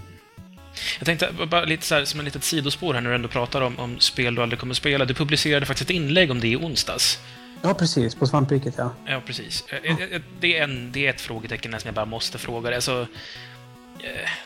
[0.99, 3.61] Jag tänkte bara lite så här, som ett litet sidospår här när du ändå pratar
[3.61, 5.05] om, om spel du aldrig kommer spela.
[5.05, 7.19] Du publicerade faktiskt ett inlägg om det i onsdags.
[7.63, 8.15] Ja, precis.
[8.15, 8.93] På svampriket, ja.
[9.07, 9.65] Ja, precis.
[9.69, 12.71] Eh, eh, eh, Det är, en, det är ett frågetecken som jag bara måste fråga
[12.71, 12.77] dig.
[12.77, 13.07] Alltså,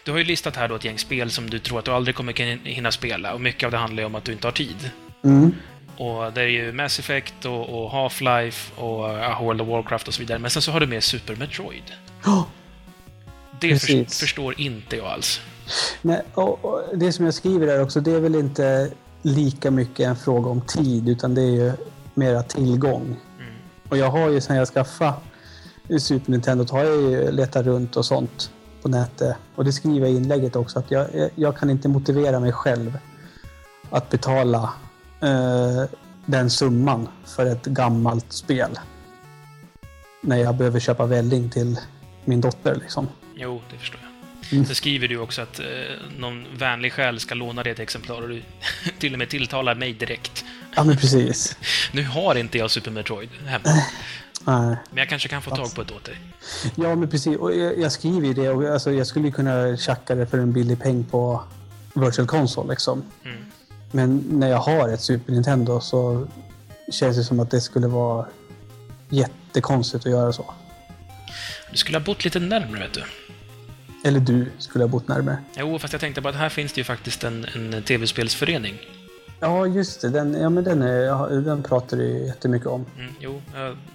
[0.05, 2.17] du har ju listat här då ett gäng spel som du tror att du aldrig
[2.17, 4.91] kommer hinna spela och mycket av det handlar ju om att du inte har tid.
[5.25, 5.55] Mm.
[5.97, 10.15] Och det är ju Mass Effect och, och Half-Life och uh, World of Warcraft och
[10.15, 10.39] så vidare.
[10.39, 11.93] Men sen så har du med Super Metroid.
[12.25, 12.47] Ja,
[13.61, 15.41] Det för, förstår inte jag alls.
[16.03, 18.91] Nej, och, och det som jag skriver där också, det är väl inte
[19.23, 21.73] lika mycket en fråga om tid, utan det är ju
[22.15, 23.03] mera tillgång.
[23.39, 23.53] Mm.
[23.89, 25.15] Och jag har ju sen jag skaffade
[25.99, 28.51] Super Nintendo, har jag ju letat runt och sånt
[28.83, 29.37] på nätet.
[29.55, 32.53] Och det skriver jag i inlägget också, att jag, jag- jag kan inte motivera mig
[32.53, 32.99] själv
[33.91, 34.73] att betala
[35.21, 35.83] eh,
[36.27, 38.79] den summan för ett gammalt spel.
[40.23, 41.79] När jag behöver köpa välling till
[42.25, 43.09] min dotter liksom.
[43.35, 44.11] Jo, det förstår jag.
[44.53, 44.67] Mm.
[44.67, 45.67] Sen skriver du också att eh,
[46.19, 48.43] någon vänlig själ ska låna det ett exemplar och du
[48.99, 50.45] till och med tilltalar mig direkt.
[50.77, 51.57] Ja, men precis.
[51.93, 53.63] Nu har inte jag Super Metroid hemma,
[54.45, 54.77] Nej.
[54.91, 56.17] men jag kanske kan få tag på ett åt dig.
[56.75, 57.37] Ja, men precis.
[57.37, 58.51] Och jag, jag skriver ju det.
[58.51, 61.45] Och alltså, jag skulle ju kunna tjacka det för en billig peng på
[61.95, 62.71] Virtual Console.
[62.71, 63.03] Liksom.
[63.25, 63.37] Mm.
[63.91, 66.27] Men när jag har ett Super Nintendo så
[66.93, 68.27] känns det som att det skulle vara
[69.09, 70.55] jättekonstigt att göra så.
[71.71, 73.05] Du skulle ha bott lite närmare, vet du.
[74.05, 75.37] Eller du skulle ha bott närmare.
[75.57, 78.75] Jo, fast jag tänkte bara att här finns det ju faktiskt en, en tv-spelsförening.
[79.41, 80.09] Ja, just det.
[80.09, 82.87] Den, ja, men den, är, ja, den pratar du ju jättemycket om.
[82.99, 83.43] Mm, jo,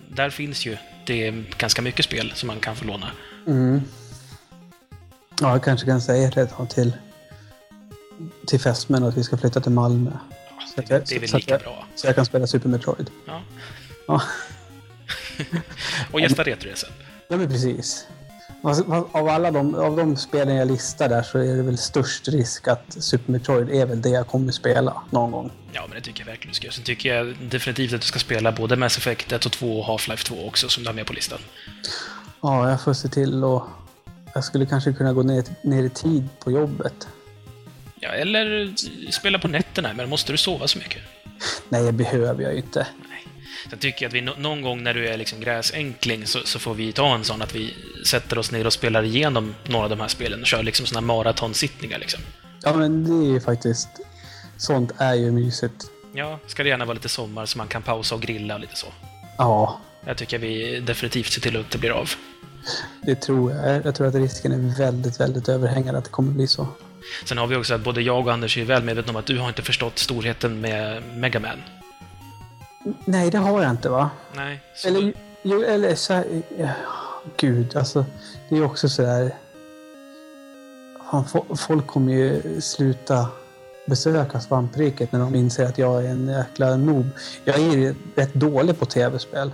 [0.10, 3.08] där finns ju det är ganska mycket spel som man kan få låna.
[3.48, 3.82] Mm.
[5.41, 6.93] Ja, jag kanske kan säga då till,
[8.48, 10.12] till fästmän att vi ska flytta till Malmö.
[10.76, 11.86] Så att Det, jag- det är väl så lika jag- bra.
[11.95, 13.10] Så jag kan spela Super Metroid.
[13.28, 13.41] Ja.
[14.08, 14.22] Ja.
[16.12, 16.89] Och gästa Retroresan.
[17.28, 18.08] Ja, men precis.
[18.62, 22.67] Av alla de, av de spelen jag listar där så är det väl störst risk
[22.67, 25.52] att Super Metroid är väl det jag kommer spela någon gång.
[25.72, 26.74] Ja, men det tycker jag verkligen du ska göra.
[26.74, 29.86] Sen tycker jag definitivt att du ska spela både Mass Effect 1 och 2 och
[29.86, 31.39] Half-Life 2 också, som du har med på listan.
[32.41, 33.63] Ja, jag får se till och
[34.34, 37.08] jag skulle kanske kunna gå ner, ner i tid på jobbet.
[38.00, 38.74] Ja, eller
[39.12, 41.02] spela på nätterna, men måste du sova så mycket?
[41.69, 42.88] Nej, det behöver jag ju inte.
[43.69, 46.60] Sen tycker jag att vi no någon gång när du är liksom gräsänkling så, så,
[46.60, 47.74] får vi ta en sån att vi
[48.06, 51.02] sätter oss ner och spelar igenom några av de här spelen och kör liksom såna
[51.02, 52.22] maratonsittningar liksom.
[52.63, 53.89] Ja, men det är ju faktiskt...
[54.58, 55.86] Sånt är ju mysigt.
[56.13, 58.76] Ja, ska det gärna vara lite sommar så man kan pausa och grilla och lite
[58.76, 58.88] så.
[59.38, 62.10] Ja, Jag tycker vi definitivt ser till att det blir av.
[63.02, 63.86] det tror jag.
[63.86, 66.67] Jag tror att risken är väldigt, väldigt överhängande att det kommer bli så.
[67.26, 69.39] Sen har vi också att både jag och Anders är väl medvetna om att du
[69.39, 71.60] har inte förstått storheten med Mega Man.
[73.06, 74.10] Nej, det har jag inte va?
[74.36, 74.62] Nej.
[74.76, 74.88] Så...
[74.88, 76.70] Eller, jo, eller så här, ja,
[77.38, 78.06] Gud, alltså.
[78.50, 79.36] Det är också så där...
[81.12, 83.28] Fan, fo- folk kommer ju sluta
[83.88, 87.10] besöka svampriket när de inser att jag är en jäkla noob.
[87.44, 89.52] Jag är ju rätt dålig på tv-spel.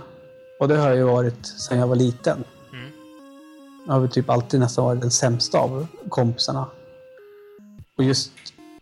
[0.60, 2.44] Och det har jag ju varit sedan jag var liten.
[2.72, 2.90] Mm.
[3.86, 6.66] Jag har väl typ alltid nästan varit den sämsta av kompisarna.
[7.98, 8.30] Och just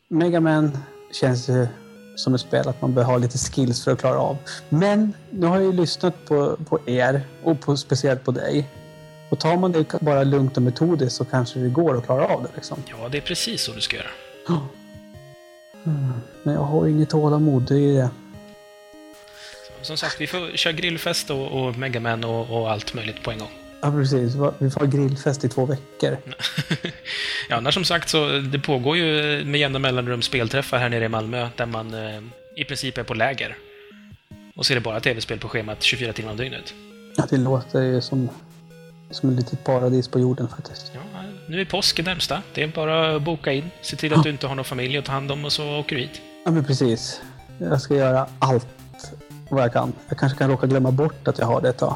[0.08, 0.78] Mega Man
[1.12, 1.66] känns ju
[2.16, 4.36] som ett spel att man behöver ha lite skills för att klara av.
[4.68, 8.68] Men nu har jag ju lyssnat på, på er och på, speciellt på dig.
[9.28, 12.42] Och tar man det bara lugnt och metodiskt så kanske det går att klara av
[12.42, 12.48] det.
[12.54, 12.82] Liksom.
[12.86, 14.10] Ja, det är precis så du ska göra.
[15.86, 16.12] Mm.
[16.42, 18.10] Men jag har inget tålamod, det är det.
[19.82, 23.30] Som sagt, vi får köra grillfest och, och Mega Man och, och allt möjligt på
[23.30, 23.63] en gång.
[23.84, 24.34] Ja, precis.
[24.58, 26.16] Vi får ha grillfest i två veckor.
[27.48, 29.04] ja, annars som sagt så det pågår ju
[29.44, 32.20] med jämna mellanrum spelträffar här nere i Malmö där man eh,
[32.56, 33.56] i princip är på läger.
[34.56, 36.74] Och så är det bara tv-spel på schemat 24 timmar om dygnet.
[37.16, 38.28] Ja, det låter ju som,
[39.10, 40.92] som ett litet paradis på jorden faktiskt.
[40.94, 41.00] Ja,
[41.48, 42.42] nu är påsk närmsta.
[42.54, 43.70] Det är bara att boka in.
[43.82, 45.96] Se till att du inte har någon familj att ta hand om och så åker
[45.96, 46.20] du hit.
[46.44, 47.20] Ja, men precis.
[47.58, 48.66] Jag ska göra allt
[49.48, 49.92] vad jag kan.
[50.08, 51.94] Jag kanske kan råka glömma bort att jag har det ett tag.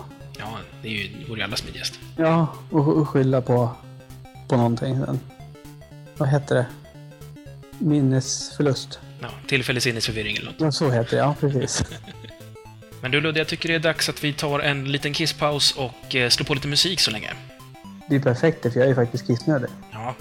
[0.82, 1.98] Det är ju, det vore ju allra smidigast.
[2.16, 3.70] Ja, och, och skylla på,
[4.48, 5.04] på någonting.
[5.06, 5.20] sen.
[6.16, 6.66] Vad heter det?
[7.78, 9.00] Minnesförlust.
[9.20, 10.60] Ja, tillfällig sinnesförvirring eller något.
[10.60, 11.22] Ja, så heter det.
[11.22, 11.84] Ja, precis.
[13.02, 16.14] Men du Ludde, jag tycker det är dags att vi tar en liten kisspaus och
[16.14, 17.30] eh, slår på lite musik så länge.
[18.08, 19.70] Det är perfekt, för jag är faktiskt kissnödig.
[19.92, 20.14] Ja.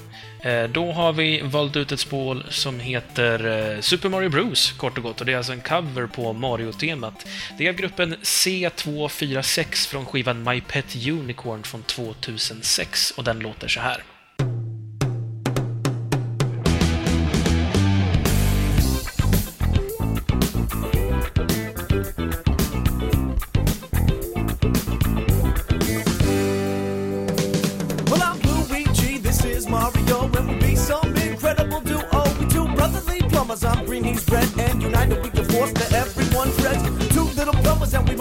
[0.47, 4.97] Eh, då har vi valt ut ett spår som heter eh, Super Mario Bros, kort
[4.97, 5.19] och gott.
[5.19, 7.27] Och det är alltså en cover på Mario-temat.
[7.57, 13.11] Det är av gruppen C246 från skivan My Pet Unicorn från 2006.
[13.11, 14.03] Och den låter så här.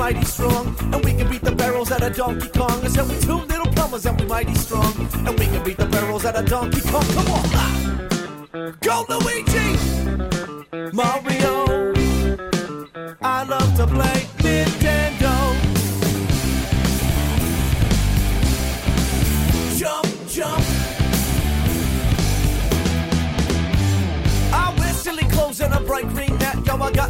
[0.06, 2.78] Mighty strong, and we can beat the barrels out of Donkey Kong.
[2.84, 4.92] I said we two little plumbers and we mighty strong,
[5.26, 7.06] and we can beat the barrels out of Donkey Kong.
[7.16, 8.72] Come on, ah!
[8.82, 9.68] go Luigi,
[10.92, 11.45] Mario.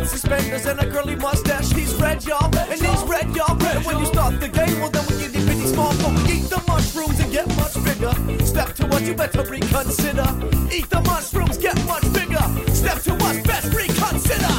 [0.06, 1.70] Suspenders and a curly mustache.
[1.72, 3.60] He's red, y'all, and he's red, y'all.
[3.62, 6.48] And when you start the game, well, then we get itty bitty small, we eat
[6.50, 8.12] the mushrooms and get much bigger.
[8.44, 10.28] Step to us, you better reconsider.
[10.72, 12.44] Eat the mushrooms, get much bigger.
[12.72, 14.56] Step to us, best reconsider.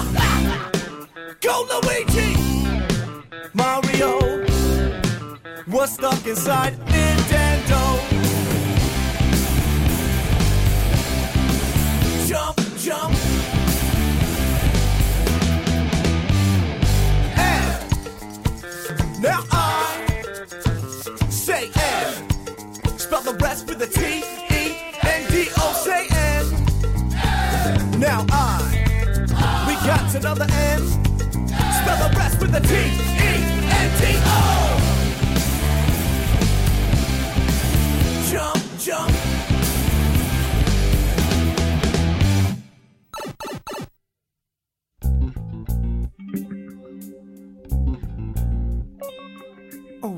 [1.42, 2.36] Go Luigi,
[3.54, 4.46] Mario.
[5.68, 7.27] We're stuck inside Nintendo.
[23.08, 26.10] Spell the rest with a T E N D O say.
[27.98, 28.84] Now I
[29.66, 30.82] we got another N.
[31.78, 32.78] Spell the rest with a T E
[33.86, 34.38] N T O.
[38.30, 39.27] Jump, jump.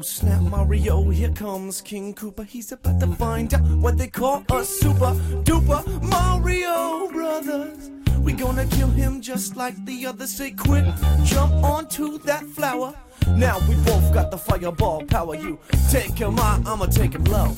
[0.10, 2.46] Snap Mario, here comes King Koopa.
[2.46, 7.92] He's about to find out what they call a super duper Mario Brothers.
[8.20, 10.86] We gonna kill him just like the others say quick.
[11.24, 12.94] Jump onto that flower.
[13.36, 15.36] Now we both got the fireball power.
[15.36, 17.54] You take him high, I'ma take him low.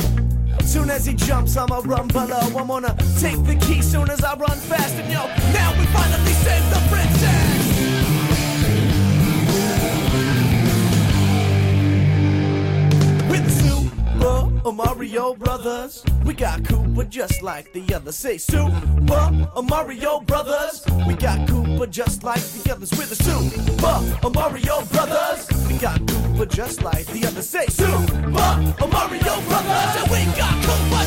[0.66, 2.47] Soon as he jumps, I'ma run below.
[2.58, 4.95] I'm gonna take the key soon as I run fast.
[4.95, 5.24] And yo,
[5.54, 7.41] now we finally save the princess.
[14.22, 18.16] Super Mario Brothers, we got Koopa just like the others.
[18.16, 19.32] Say Super
[19.64, 22.92] Mario Brothers, we got Koopa just like the others.
[22.92, 27.50] With the Super Mario Brothers, we got Koopa just like the others.
[27.50, 31.01] Say Super Mario Brothers, and we got Koopa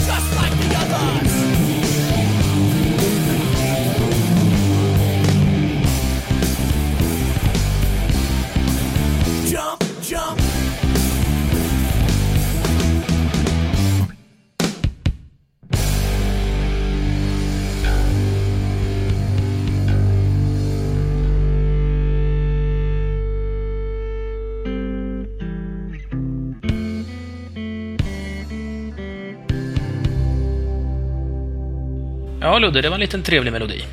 [32.55, 33.87] Ja, Ludde, det var en liten trevlig melodi.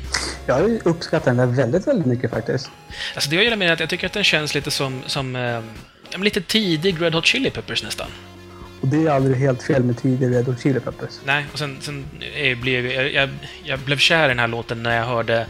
[0.46, 2.70] Jag uppskattar den där väldigt, väldigt mycket faktiskt.
[3.14, 5.02] Alltså det jag gillar med den är att jag tycker att den känns lite som,
[5.06, 5.60] som eh,
[6.20, 8.06] lite tidig Red Hot Chili Peppers nästan.
[8.80, 11.10] Och det är aldrig helt fel med tidigare Red Hot Chili Peppers.
[11.24, 12.04] Nej, och sen, sen
[12.34, 13.28] eh, blev jag, jag,
[13.64, 15.40] jag blev kär i den här låten när jag hörde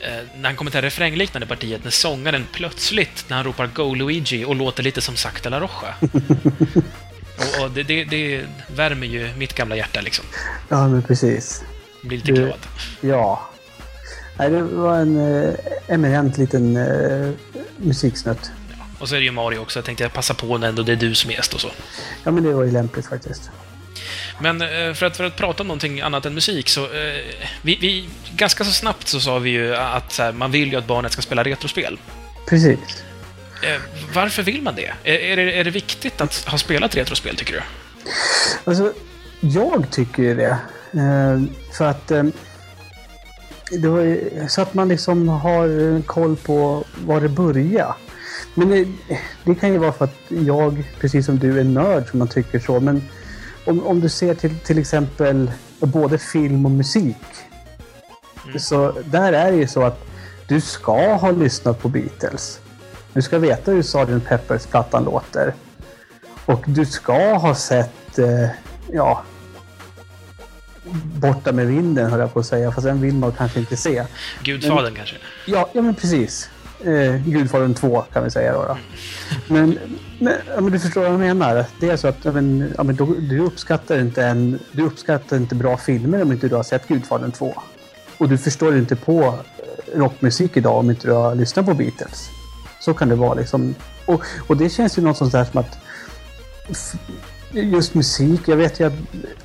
[0.00, 3.94] eh, när han kommer till det refrängliknande partiet, när sångaren plötsligt, när han ropar Go
[3.94, 5.94] Luigi och låter lite som de la Rocha.
[6.00, 8.44] och och det, det, det
[8.76, 10.24] värmer ju mitt gamla hjärta liksom.
[10.68, 11.64] Ja, men precis.
[12.02, 12.58] Blir lite glad.
[13.00, 13.48] Ja.
[14.38, 15.54] Nej, det var en eh,
[15.88, 17.30] eminent liten eh,
[17.76, 18.50] musiksnutt.
[18.98, 20.92] Och så är det ju Mario också, jag tänkte jag passa på när ändå det
[20.92, 21.68] är du som är gäst och så.
[22.24, 23.50] Ja, men det var ju lämpligt faktiskt.
[24.40, 26.84] Men eh, för att, för att prata om någonting annat än musik så...
[26.84, 27.24] Eh,
[27.62, 30.86] vi, vi, ganska så snabbt så sa vi ju att här, man vill ju att
[30.86, 31.98] barnet ska spela retrospel.
[32.48, 32.78] Precis.
[33.62, 33.80] Eh,
[34.14, 34.94] varför vill man det?
[35.04, 35.52] Är, är det?
[35.52, 37.62] är det viktigt att ha spelat retrospel, tycker du?
[38.64, 38.92] Alltså,
[39.40, 40.58] jag tycker ju det.
[40.92, 42.10] Eh, för att...
[42.10, 42.24] Eh,
[43.70, 47.96] det var ju, så att man liksom har eh, koll på var det börjar.
[48.54, 48.88] Men det,
[49.44, 52.58] det kan ju vara för att jag, precis som du, är nörd som man tycker
[52.58, 52.80] så.
[52.80, 53.02] Men
[53.66, 57.16] om, om du ser till, till exempel både film och musik.
[58.58, 60.04] Så där är det ju så att
[60.48, 62.60] du ska ha lyssnat på Beatles.
[63.12, 64.28] Du ska veta hur Sgt.
[64.28, 65.54] Peppers-plattan låter.
[66.46, 68.48] Och du ska ha sett, eh,
[68.92, 69.22] ja,
[71.20, 74.04] Borta med vinden höll jag på att säga, fast den vill man kanske inte se.
[74.42, 75.16] Gudfadern kanske?
[75.46, 76.50] Ja, ja men precis.
[76.84, 78.62] Eh, Gudfadern 2 kan vi säga då.
[78.62, 78.76] då.
[79.48, 79.78] Men,
[80.18, 81.64] men, ja, men du förstår vad jag menar.
[81.80, 85.36] Det är så att ja, men, ja, men du, du, uppskattar inte en, du uppskattar
[85.36, 87.54] inte bra filmer om inte du har sett Gudfadern 2.
[88.18, 92.28] Och du förstår inte på eh, rockmusik idag om inte du har lyssnat på Beatles.
[92.80, 93.74] Så kan det vara liksom.
[94.06, 95.78] Och, och det känns ju något sånt där som att
[97.62, 98.92] Just musik, jag vet att,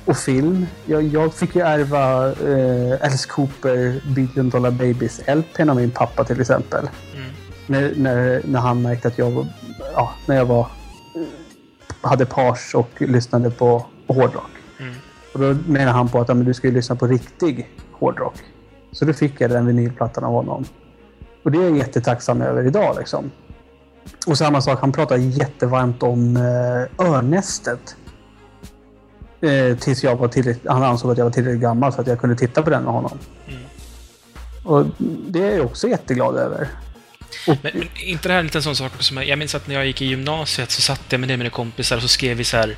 [0.04, 0.66] och film.
[0.84, 6.24] Jag, jag fick ju ärva eh, Alice Cooper Billion Dollar Babies LPn av min pappa
[6.24, 6.88] till exempel.
[7.14, 7.30] Mm.
[7.66, 9.46] När, när, när han märkte att jag var,
[9.94, 10.66] ja, när jag var,
[12.00, 14.50] hade pars och lyssnade på, på hårdrock.
[14.80, 14.94] Mm.
[15.34, 18.36] Och då menar han på att ja, men du ska ju lyssna på riktig hårdrock.
[18.92, 20.64] Så då fick jag den vinylplattan av honom.
[21.42, 23.30] Och det är jag jättetacksam över idag liksom.
[24.26, 27.96] Och samma sak, han pratar jättevarmt om eh, Örnästet.
[29.42, 32.20] Eh, tills jag var tillräckligt, han ansåg att jag var tillräckligt gammal så att jag
[32.20, 33.18] kunde titta på den med honom.
[33.48, 33.60] Mm.
[34.64, 34.86] Och
[35.28, 36.68] det är jag också jätteglad över.
[37.46, 39.74] Men, men inte det här en liten sån sak som jag, jag minns att när
[39.74, 42.44] jag gick i gymnasiet så satt jag med det mina kompisar och så skrev vi
[42.44, 42.76] så här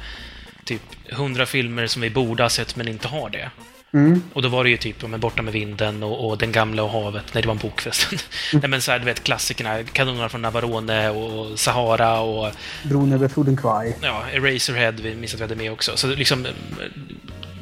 [0.65, 3.51] typ 100 filmer som vi borde ha sett men inte har det.
[3.95, 6.83] Mm, Och då var det ju typ men Borta med vinden och, och Den gamla
[6.83, 7.25] och havet.
[7.35, 8.19] Nej, det var en bok förresten.
[8.53, 9.83] Nej, men så här, du vet klassikerna.
[9.83, 13.95] Kanonerna från Navarone och Sahara och Bron över floden Kwai.
[14.01, 15.97] ja, Eraserhead, vi minns att vi hade med också.
[15.97, 16.47] Så liksom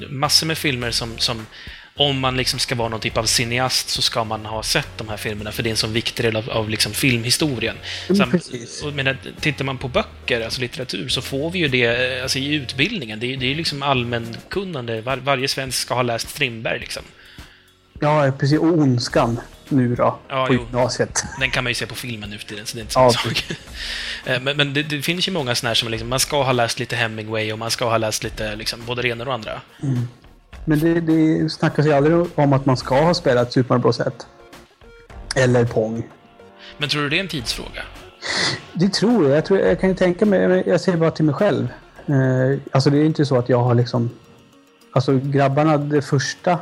[0.08, 1.46] massor med filmer som, som
[1.96, 5.08] om man liksom ska vara någon typ av cineast så ska man ha sett de
[5.08, 7.76] här filmerna för det är en sån viktig del av, av liksom filmhistorien.
[8.08, 8.82] Mm, Sam- precis.
[8.82, 12.38] och, men, tittar man på böcker, alltså litteratur, så får vi ju det eh, alltså,
[12.38, 13.20] i utbildningen.
[13.20, 15.00] Det, är- det är ju liksom allmänkunnande.
[15.00, 17.02] Var, varje svensk ska ha läst Strindberg liksom.
[18.00, 18.58] Ja, precis.
[18.58, 20.18] Och Ondskan nu då.
[20.28, 20.60] Ja, på jo.
[20.62, 21.24] gymnasiet.
[21.40, 23.12] Den kan man ju se på filmen nu för tiden, så det är inte Ja,
[23.12, 23.44] samma sak.
[24.26, 26.52] Eh, Men, men det, det finns ju många sådana här som liksom, man ska ha
[26.52, 29.34] läst lite Hemingway och man ska ha läst lite, liksom, både det ena och det
[29.34, 29.60] andra.
[30.64, 34.00] Men det, det snackas ju aldrig om att man ska ha spelat Super Mario Bros
[34.00, 34.26] 1.
[35.36, 36.08] Eller Pong.
[36.78, 37.82] Men tror du det är en tidsfråga?
[38.72, 39.36] Det tror jag.
[39.36, 41.68] Jag, tror, jag kan ju tänka mig, jag säger bara till mig själv.
[42.06, 44.10] Eh, alltså det är inte så att jag har liksom...
[44.92, 46.58] Alltså grabbarna, det första...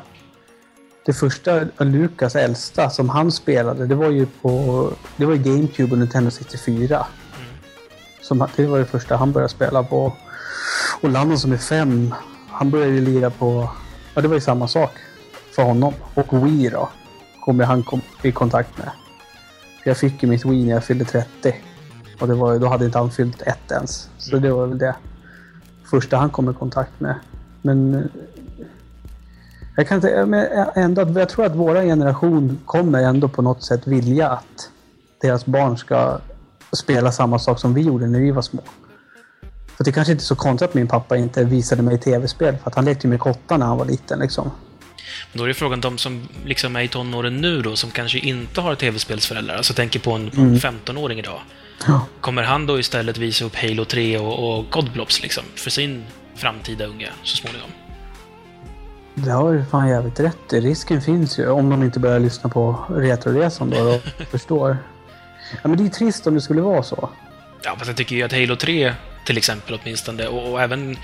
[1.07, 4.93] Det första, Lukas äldsta, som han spelade, det var ju på...
[5.17, 7.07] Det var ju GameCube och Nintendo 64.
[8.23, 10.13] Som, det var det första han började spela på.
[11.01, 12.15] Och Landon som är fem,
[12.49, 13.71] han började ju lira på...
[14.21, 14.91] Ja, det var ju samma sak
[15.55, 15.95] för honom.
[16.15, 16.89] Och Wii då,
[17.45, 18.91] kom han kom i kontakt med.
[19.85, 21.55] Jag fick ju mitt Wii när jag fyllde 30.
[22.21, 24.09] Och det var, då hade inte han fyllt ett ens.
[24.19, 24.95] Så det var väl det
[25.91, 27.15] första han kom i kontakt med.
[27.63, 28.01] Men eh,
[29.77, 33.87] jag kan inte, men ändå, jag tror att vår generation kommer ändå på något sätt
[33.87, 34.71] vilja att
[35.21, 36.19] deras barn ska
[36.73, 38.63] spela samma sak som vi gjorde när vi var små.
[39.81, 42.71] För det kanske inte är så konstigt att min pappa inte visade mig tv-spel, för
[42.71, 44.19] att han lekte med kottar när han var liten.
[44.19, 44.51] Liksom.
[45.33, 48.19] Men då är det frågan, de som liksom är i tonåren nu då, som kanske
[48.19, 51.41] inte har tv-spelsföräldrar, alltså tänker på en, på en 15-åring idag.
[51.87, 52.07] Ja.
[52.21, 56.05] Kommer han då istället visa upp Halo 3 och, och Godblobs liksom, för sin
[56.35, 57.71] framtida unge så småningom?
[59.15, 60.61] Det har du fan jävligt rätt i.
[60.61, 64.79] Risken finns ju om de inte börjar lyssna på Retroresan då och förstår.
[65.63, 67.09] Ja, men det är trist om det skulle vara så.
[67.63, 68.95] Ja, fast jag tycker ju att Halo 3
[69.31, 70.97] till exempel åtminstone, och, och även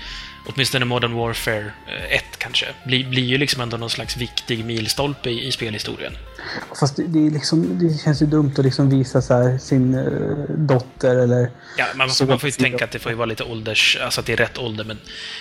[0.45, 1.71] åtminstone Modern Warfare
[2.09, 6.13] 1 kanske, blir, blir ju liksom ändå någon slags viktig milstolpe i, i spelhistorien.
[6.79, 10.49] Fast det, det, liksom, det känns ju dumt att liksom visa så här sin uh,
[10.57, 11.51] dotter eller...
[11.77, 13.97] Ja, man, får, man får ju tänka att det får ju vara lite ålders...
[14.01, 14.97] Alltså att det är rätt ålder, men...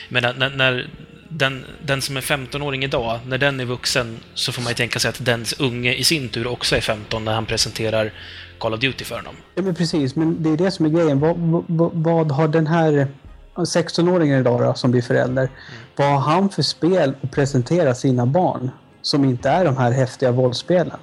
[0.08, 0.90] Men när, när
[1.28, 4.98] den, den som är 15-åring idag, när den är vuxen så får man ju tänka
[4.98, 8.12] sig att dens unge i sin tur också är 15 när han presenterar
[8.58, 9.34] Call of Duty för honom.
[9.54, 10.16] Ja, men precis.
[10.16, 11.20] Men det är det som är grejen.
[11.20, 11.36] Vad,
[11.66, 13.08] vad, vad har den här
[13.54, 15.52] 16-åringen idag då, som blir förälder, mm.
[15.96, 18.70] vad har han för spel att presentera sina barn
[19.02, 20.98] som inte är de här häftiga våldsspelen?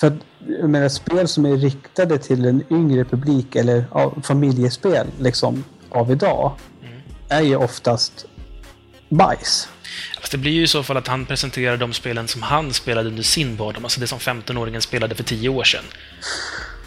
[0.00, 0.14] För att,
[0.60, 6.10] jag menar, spel som är riktade till en yngre publik eller ja, familjespel liksom, av
[6.10, 7.00] idag mm.
[7.28, 8.26] är ju oftast
[9.08, 9.68] bajs.
[10.16, 13.08] Alltså det blir ju i så fall att han presenterar de spelen som han spelade
[13.08, 15.84] under sin barndom, alltså det som 15-åringen spelade för 10 år sedan.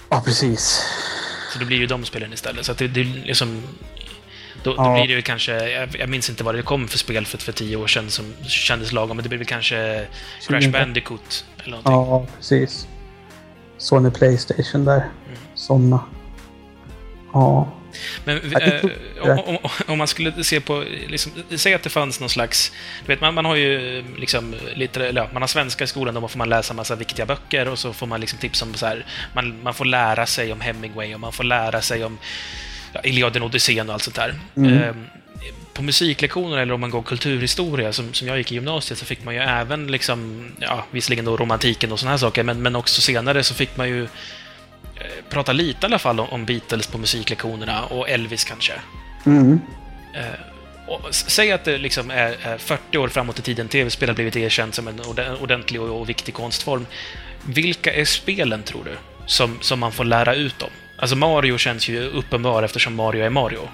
[0.09, 0.81] Ja, precis.
[1.53, 2.65] Så det blir ju de spelen istället.
[2.65, 3.63] Så det, det liksom...
[4.63, 4.83] Då, ja.
[4.83, 5.69] då blir det ju kanske...
[5.69, 8.33] Jag, jag, minns inte vad det kom för spel för, för tio år sedan som
[8.47, 10.07] kändes lagom, men det blir väl kanske
[10.47, 11.93] Crash Bandicoot eller någonting.
[11.93, 12.87] Ja, precis.
[13.77, 14.97] Sony Playstation där.
[14.97, 15.39] Mm.
[15.55, 15.99] Såna.
[17.33, 17.73] Ja.
[18.25, 18.81] Men eh,
[19.21, 22.71] om, om, man skulle se på, liksom, säg att det fanns någon slags,
[23.05, 26.13] du vet, man, man har ju liksom lite, eller, ja, man har svenska i skolan,
[26.13, 28.85] då får man läsa massa viktiga böcker och så får man liksom tips om så
[28.85, 32.17] här, man, man får lära sig om Hemingway och man får lära sig om
[32.93, 34.35] ja, Iliaden, Odysseen och allt sånt där.
[34.55, 34.83] Mm.
[34.83, 34.95] Eh,
[35.73, 39.23] på musiklektioner eller om man går kulturhistoria, som, som jag gick i gymnasiet, så fick
[39.23, 43.01] man ju även liksom, ja, visserligen då romantiken och såna här saker, men, men också
[43.01, 44.07] senare så fick man ju
[45.03, 48.73] Eh, prata lite i alla fall om Beatles på musiklektionerna och Elvis kanske.
[49.25, 49.59] Mm.
[50.15, 50.39] Eh,
[50.87, 54.75] och säg att det liksom är 40 år framåt i tiden, tv-spel har blivit erkänt
[54.75, 54.99] som en
[55.41, 56.85] ordentlig och viktig konstform.
[57.45, 58.91] Vilka är spelen, tror du,
[59.25, 60.69] som, som man får lära ut om?
[60.97, 63.69] Alltså Mario känns ju uppenbar eftersom Mario är Mario.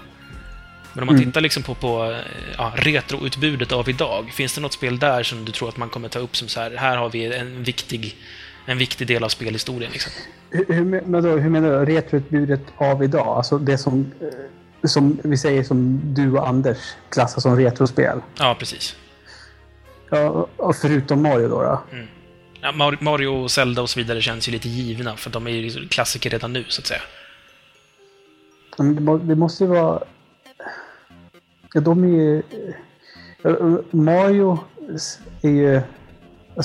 [0.93, 1.25] Men om man mm.
[1.25, 2.19] tittar liksom på, på
[2.57, 6.09] ja, retroutbudet av idag, finns det något spel där som du tror att man kommer
[6.09, 8.15] ta upp som så här, här har vi en viktig
[8.65, 9.91] en viktig del av spelhistorien.
[9.91, 10.11] Liksom.
[10.49, 11.93] Hur, hur, men då, hur menar du?
[11.93, 13.27] Retroutbudet av idag?
[13.27, 16.77] Alltså det som, eh, som vi säger som du och Anders
[17.09, 18.21] klassar som retrospel?
[18.39, 18.95] Ja, precis.
[20.09, 20.49] Ja,
[20.81, 21.61] förutom Mario då?
[21.61, 21.81] då?
[21.91, 22.07] Mm.
[22.61, 25.87] Ja, Mario, Zelda och så vidare känns ju lite givna, för de är ju liksom
[25.87, 27.01] klassiker redan nu, så att säga.
[28.77, 30.03] Men det måste ju vara...
[31.73, 32.43] Ja, de är ju...
[33.91, 34.59] Mario
[35.41, 35.81] är ju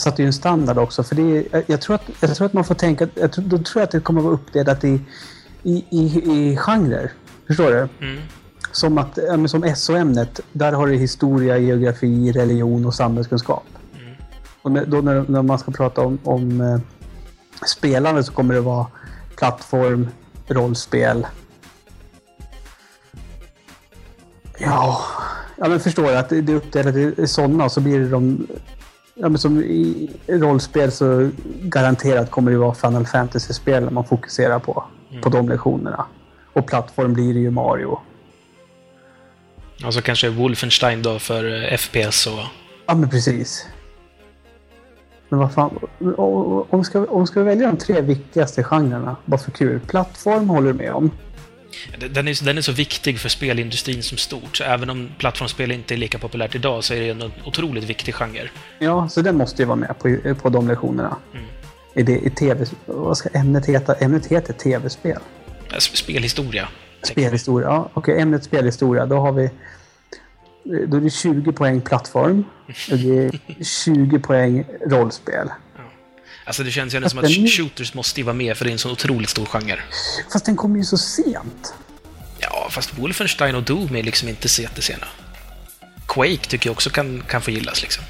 [0.00, 1.02] satte ju en standard också.
[1.02, 3.08] För det jag, tror att, jag tror att man får tänka...
[3.14, 5.00] Jag tror, då tror jag att det kommer att vara uppdelat i,
[5.62, 7.12] i, i, i genrer.
[7.46, 8.06] Förstår du?
[8.06, 8.22] Mm.
[8.72, 13.64] Som, att, som SO-ämnet, där har du historia, geografi, religion och samhällskunskap.
[14.00, 14.14] Mm.
[14.62, 16.78] Och då när, när, man ska prata om, om eh,
[17.66, 18.86] spelande så kommer det vara
[19.36, 20.08] plattform,
[20.46, 21.26] rollspel.
[24.58, 25.00] Ja,
[25.56, 28.46] ja men förstår jag att det är uppdelat i sådana så blir det de
[29.14, 31.30] Ja, men som i rollspel så
[31.62, 34.84] garanterat kommer det vara Final Fantasy-spel man fokuserar på.
[35.10, 35.22] Mm.
[35.22, 36.06] På de lektionerna.
[36.52, 37.98] Och plattform blir det ju Mario.
[39.84, 42.44] Alltså kanske Wolfenstein då för eh, FPS och...
[42.86, 43.66] Ja, men precis.
[45.28, 45.78] Men vad fan.
[46.70, 49.80] Om ska, om vi ska välja de tre viktigaste genrerna, bara för kul.
[49.80, 51.10] Plattform håller du med om.
[51.98, 55.94] Den är, den är så viktig för spelindustrin som stort, så även om plattformsspel inte
[55.94, 58.50] är lika populärt idag så är det en otroligt viktig genre.
[58.78, 61.16] Ja, så den måste ju vara med på, på de lektionerna.
[61.32, 61.44] Mm.
[61.94, 62.66] Är det i tv...
[62.86, 63.94] Vad ska ämnet heta?
[63.94, 65.18] Ämnet heter tv-spel.
[65.78, 66.68] Spelhistoria.
[67.02, 67.90] Spelhistoria, ja.
[67.94, 69.06] Okej, okay, ämnet spelhistoria.
[69.06, 69.50] Då har vi...
[70.64, 72.44] Då är det 20 poäng plattform.
[72.90, 75.48] Och det är 20 poäng rollspel.
[76.44, 78.78] Alltså det känns ju som att shooters måste ju vara med för det är en
[78.78, 79.82] så otroligt stor genre.
[80.32, 81.74] Fast den kommer ju så sent.
[82.38, 85.06] Ja, fast Wolfenstein och Doom är liksom inte så jättesena.
[86.06, 88.04] Quake tycker jag också kan, kan få gillas liksom.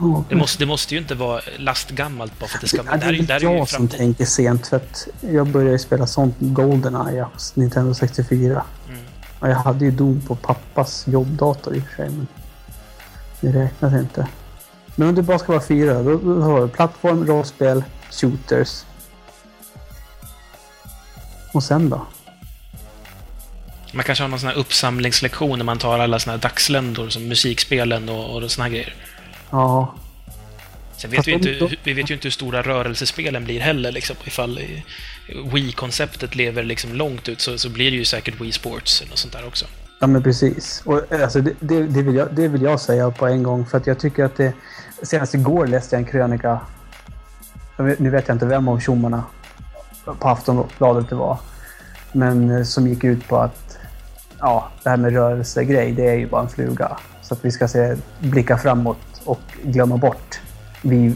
[0.00, 2.82] Ja, Det måste, det måste ju inte vara lastgammalt bara för att det ska...
[2.82, 5.78] Det här är väl här ju jag som tänker sent för att jag började ju
[5.78, 8.64] spela sånt Goldeneye på Nintendo 64.
[8.88, 9.00] Mm.
[9.40, 12.10] Och jag hade ju Doom på pappas jobbdator i och för sig.
[12.10, 12.26] Men
[13.40, 14.28] det räknas inte.
[14.96, 18.84] Men om det bara ska vara fyra, då, då har du plattform, rollspel, shooters.
[21.52, 22.06] Och sen då?
[23.92, 27.28] Man kanske har någon sån här uppsamlingslektion när man tar alla såna här dagsländor som
[27.28, 28.94] musikspelen och, och såna här grejer.
[29.50, 29.94] Ja,
[30.96, 33.92] Sen vet Fast vi, inte, vi vet ju inte hur stora rörelsespelen blir heller.
[33.92, 34.16] Liksom.
[34.24, 39.04] Ifall eh, Wii-konceptet lever liksom långt ut så, så blir det ju säkert Wii Sports
[39.12, 39.66] och sånt där också.
[40.00, 40.82] Ja men precis.
[40.84, 43.66] Och, eh, alltså, det, det, det, vill jag, det vill jag säga på en gång
[43.66, 44.52] för att jag tycker att det...
[45.02, 46.60] Senast igår läste jag en krönika.
[47.98, 49.24] Nu vet jag inte vem av tjommarna
[50.04, 51.38] på Aftonbladet det var.
[52.12, 53.78] Men eh, som gick ut på att
[54.38, 56.96] ja, det här med rörelsegrej, det är ju bara en fluga.
[57.22, 60.40] Så att vi ska se, blicka framåt och glömma bort
[60.82, 61.14] vi,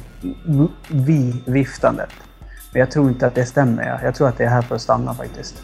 [0.89, 2.11] vi viftandet.
[2.73, 4.01] Men jag tror inte att det stämmer.
[4.05, 5.63] Jag- tror att det är här för att stanna faktiskt.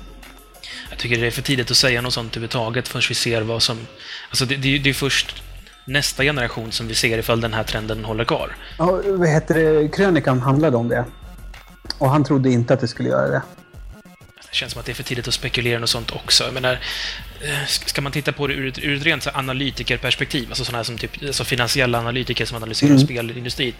[0.90, 3.62] Jag tycker det är för tidigt att säga något sånt överhuvudtaget förrän vi ser vad
[3.62, 3.78] som...
[4.30, 5.42] Alltså det, det, är ju- det är först
[5.86, 8.56] nästa generation som vi ser ifall den här trenden håller kvar.
[8.78, 9.88] Ja, vad heter det?
[9.88, 11.04] Krönikan handlade om det.
[11.98, 13.42] Och han trodde inte att det skulle göra det.
[14.50, 16.44] Det känns som att det är för tidigt att spekulera något sånt också.
[16.44, 16.72] Jag menar,
[17.40, 20.84] eh, ska man titta på det ur ett, ur ett rent så analytikerperspektiv, alltså sådana
[20.84, 23.04] som typ, alltså finansiella analytiker som analyserar Mm.
[23.04, 23.74] spelindustrin,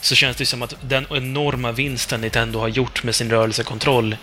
[0.00, 4.16] så känns det som att den enorma vinsten Nintendo har gjort med sin rörelsekontroll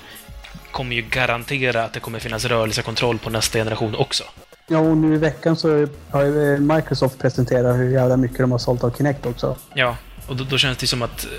[0.71, 4.23] kommer ju garantera att det kommer finnas rörelsekontroll på nästa generation också.
[4.69, 8.57] Ja, och nu i veckan så har ju Microsoft presenterat hur jävla mycket de har
[8.57, 9.55] sålt av Kinect också.
[9.73, 9.97] Ja,
[10.27, 11.31] och då, då känns det som att eh,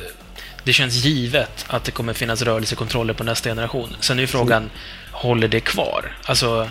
[0.65, 3.89] det känns givet att det kommer finnas rörelsekontroller på nästa generation.
[4.01, 4.71] Sen är ju frågan,
[5.13, 6.17] håller det kvar?
[6.25, 6.69] Alltså,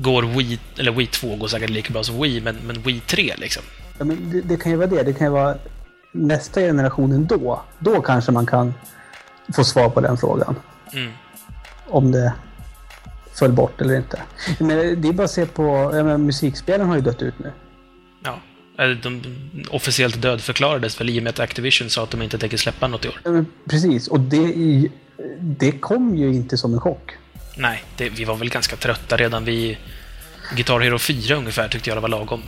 [0.00, 3.34] går Wii, eller Wii 2 går säkert lika bra som Wii, men, men Wii 3
[3.36, 3.62] liksom?
[3.98, 5.02] Ja, men det, det kan ju vara det.
[5.02, 5.56] Det kan ju vara
[6.12, 7.62] nästa generation ändå.
[7.78, 8.74] Då kanske man kan
[9.54, 10.56] få svar på den frågan.
[10.92, 11.12] Mm.
[11.88, 12.32] Om det
[13.34, 14.22] föll bort eller inte.
[14.58, 15.90] Men det är bara att se på...
[15.92, 17.52] Menar, musikspelen har ju dött ut nu.
[18.24, 18.38] Ja.
[19.02, 19.22] De
[19.70, 23.04] officiellt dödförklarades väl i och med att Activision sa att de inte tänker släppa något
[23.04, 23.20] i år.
[23.24, 24.88] Ja, men precis, och det,
[25.38, 27.12] det kom ju inte som en chock.
[27.56, 29.76] Nej, det, vi var väl ganska trötta redan vid
[30.56, 32.42] Guitar Hero 4 ungefär, tyckte jag det var lagom.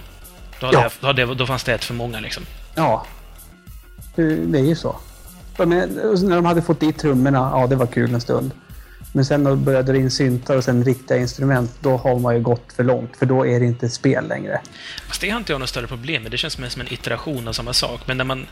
[0.60, 0.90] Då, hade Ja.
[1.00, 2.42] jag, då, då fanns det ett för många liksom.
[2.74, 3.06] Ja.
[4.16, 4.96] Det, är ju så.
[5.58, 8.50] Men, när de hade fått dit trummorna, ja det var kul en stund.
[9.16, 12.34] Men sen när de började dra in syntar och sen riktiga instrument, då har man
[12.34, 13.16] ju gått för långt.
[13.16, 14.60] För då är det inte ett spel längre.
[15.06, 16.30] Fast det har inte jag något större problem med.
[16.30, 18.00] Det känns mer som en iteration av samma sak.
[18.06, 18.46] Men när man...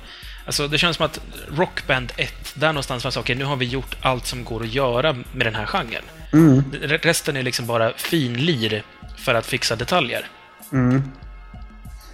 [0.46, 3.96] Alltså, det känns som att Rockband 1, där någonstans det okej, nu har vi gjort
[4.00, 6.02] allt som går att göra med den här genren.
[6.32, 6.64] Mm.
[6.72, 8.82] Re- Resten är liksom bara finlir
[9.16, 10.26] för att fixa detaljer.
[10.72, 11.02] Mm.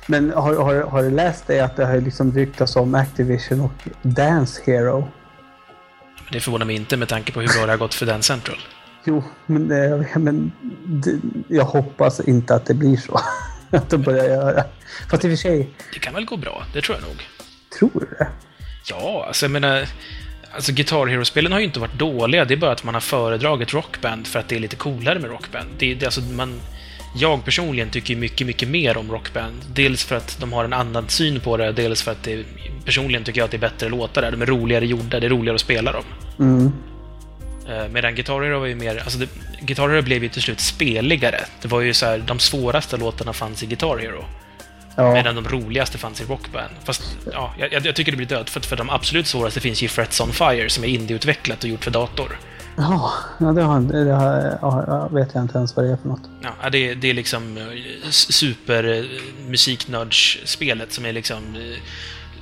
[0.07, 3.89] Men har, har, har du läst det att det har liksom ryktats om Activision och
[4.03, 5.09] Dance Hero?
[6.33, 8.59] Det förvånar mig inte med tanke på hur bra det har gått för Dan Central.
[9.05, 10.53] Jo, men, eh, men
[11.49, 13.21] jag hoppas inte att det blir så.
[13.71, 14.65] att de börjar göra.
[15.11, 17.23] Fast i och för sig, Det kan väl gå bra, det tror jag nog.
[17.79, 18.29] tror du det?
[18.91, 19.89] Ja, alltså jag menar...
[20.55, 23.75] Alltså Guitar Hero-spelen har ju inte varit dåliga, det är bara att man har föredragit
[23.75, 25.69] Rockband för att det är lite coolare med Rockband.
[25.79, 26.61] Det, det, alltså man,
[27.19, 29.57] jag personligen tycker mycket, mycket mer om Rockband.
[29.75, 32.45] Dels för att de har en annan syn på det, dels för att det,
[32.85, 34.31] personligen tycker jag att det är bättre låtar där.
[34.31, 36.05] De är roligare gjorda, det är roligare att spela dem.
[36.39, 36.73] Mm.
[37.69, 38.99] Eh, Medan Guitar Hero var ju mer...
[38.99, 39.29] Alltså det,
[39.61, 41.41] Guitar Hero blev ju till slut speligare.
[41.63, 44.25] Det var ju så här, de svåraste låtarna fanns i Guitar Hero.
[44.97, 45.13] Ja.
[45.13, 46.71] Medan de roligaste fanns i Rockband.
[46.85, 47.03] Fast
[47.33, 49.89] ja, jag, jag tycker det blir död för, för de absolut svåraste finns ju i
[49.89, 52.39] Frets on Fire som är indieutvecklat och gjort för dator.
[52.79, 54.13] Ja, ja, det, har, det
[54.61, 56.21] har, ja, vet jag inte ens vad det är för något.
[56.63, 59.05] Ja, det, det är liksom eh, s- super eh,
[59.49, 61.79] musiknördsspelet som är liksom eh,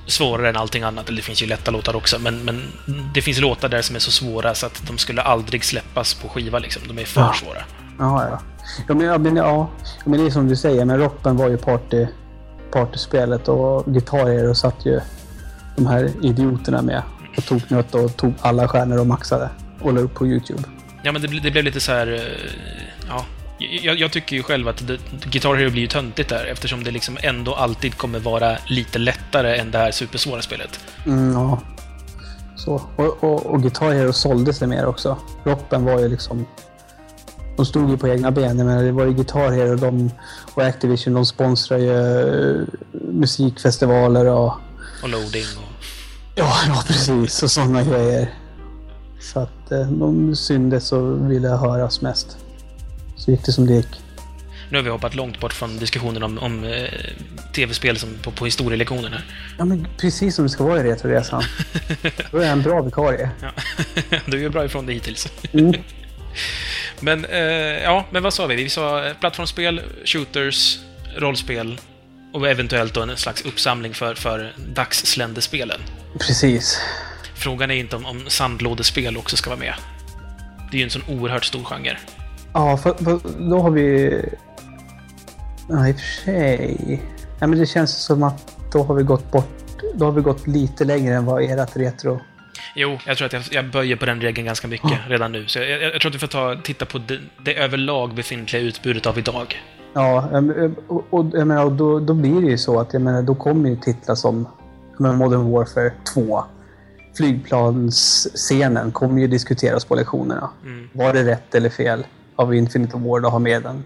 [0.07, 1.09] svårare än allting annat.
[1.09, 2.63] Eller det finns ju lätta låtar också, men, men
[3.15, 6.29] det finns låtar där som är så svåra så att de skulle aldrig släppas på
[6.29, 6.83] skiva liksom.
[6.89, 7.33] De är för Ja.
[7.33, 7.59] svåra.
[7.99, 8.39] Ja, ja.
[8.89, 9.69] Ja, men, ja, men, ja.
[10.05, 12.07] men det är som du säger, men Rockband var ju party,
[12.73, 15.01] partyspelet och Guitar Hero satt ju
[15.77, 17.03] de här idioterna med
[17.37, 20.63] och tog nöt och tog alla stjärnor och maxade och la upp på YouTube.
[21.03, 22.13] Ja, men det, det blev lite så här...
[22.13, 22.51] eh,
[23.09, 23.25] Ja,
[23.83, 26.91] jag, jag tycker ju själv att det, Guitar Hero blir ju töntigt där eftersom det
[26.91, 30.81] liksom ändå alltid kommer vara lite lättare än det här supersvåra spelet.
[31.07, 31.61] Mm, ja.
[32.57, 32.83] Så.
[32.97, 35.19] Och, och, och Guitar Hero sålde sig mer också.
[35.45, 36.47] Rockband var ju liksom...
[37.57, 38.59] De stod ju på egna ben.
[38.59, 40.11] Jag menar, det var ju Guitar Hero de,
[40.55, 41.15] och Activision.
[41.15, 44.53] De sponsrar ju eh, musikfestivaler och...
[45.03, 45.85] Och loading och...
[46.35, 47.43] Ja, ja precis.
[47.43, 48.35] Och sådana grejer.
[49.33, 52.37] Så att eh, de syndes och ville höras mest.
[53.17, 53.89] så gick det som det gick.
[54.71, 56.91] Nu har vi hoppat långt bort från diskussionen om, om eh,
[57.55, 59.25] tv-spel som på, på historielektionen här.
[59.59, 61.43] Ja, men precis som det ska vara i Retroresan.
[62.31, 63.31] Då är jag en bra vikarie.
[63.41, 63.51] Ja.
[64.27, 65.29] du är bra ifrån det hittills.
[65.53, 65.75] Mm.
[67.01, 67.41] Men, eh,
[67.83, 68.57] ja, men vad sa vi?
[68.57, 70.79] Vi sa eh, plattformsspel, shooters,
[71.17, 71.81] rollspel
[72.33, 75.81] och eventuellt då en slags uppsamling för, för dagssländerspelen.
[76.19, 76.81] Precis.
[77.37, 79.75] Frågan är inte om, om sandlådespel också ska vara med.
[80.71, 81.99] Det är ju en sån oerhört stor genre.
[82.53, 83.21] Ja, för, för
[83.51, 84.11] då har vi...
[85.69, 87.03] Ja, i och för sig.
[87.41, 89.49] Ja, men det känns som att då har vi gått bort...
[89.95, 92.21] Då har vi gått lite längre än vad ert retro...
[92.75, 94.99] Jo, jag tror att jag, jag böjer på den regeln ganska mycket Ja.
[95.09, 95.47] redan nu.
[95.47, 98.63] Så jag, jag, jag tror att vi får ta, titta på det, det överlag befintliga
[98.63, 99.63] utbudet av idag.
[99.95, 103.23] Ja, em, och, och jag menar, då, då blir det ju så att jag menar,
[103.23, 104.49] då kommer ju titlar som
[104.99, 106.45] Modern Warfare 2.
[107.17, 110.51] Flygplansscenen kommer ju diskuteras på lektionerna.
[110.65, 110.89] Mm.
[110.93, 112.07] Var det rätt eller fel
[112.37, 113.85] av Infinite Ward att ha med den?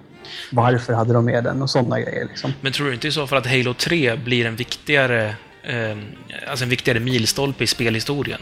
[0.53, 1.63] Varför hade de med den?
[1.63, 2.25] Och sådana grejer.
[2.25, 2.53] Liksom.
[2.61, 5.99] Men tror du inte i så fall att Halo 3 blir en viktigare, eh,
[6.51, 8.41] alltså en viktigare milstolpe i spelhistorien?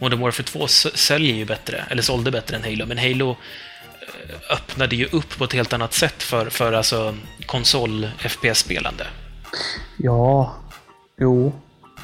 [0.00, 4.54] Modern Warfare 2 s- säljer ju bättre, eller sålde bättre än Halo, men Halo eh,
[4.56, 7.14] öppnade ju upp på ett helt annat sätt för, för alltså
[7.46, 9.06] konsol-FPS-spelande.
[9.96, 10.54] Ja,
[11.20, 11.52] jo,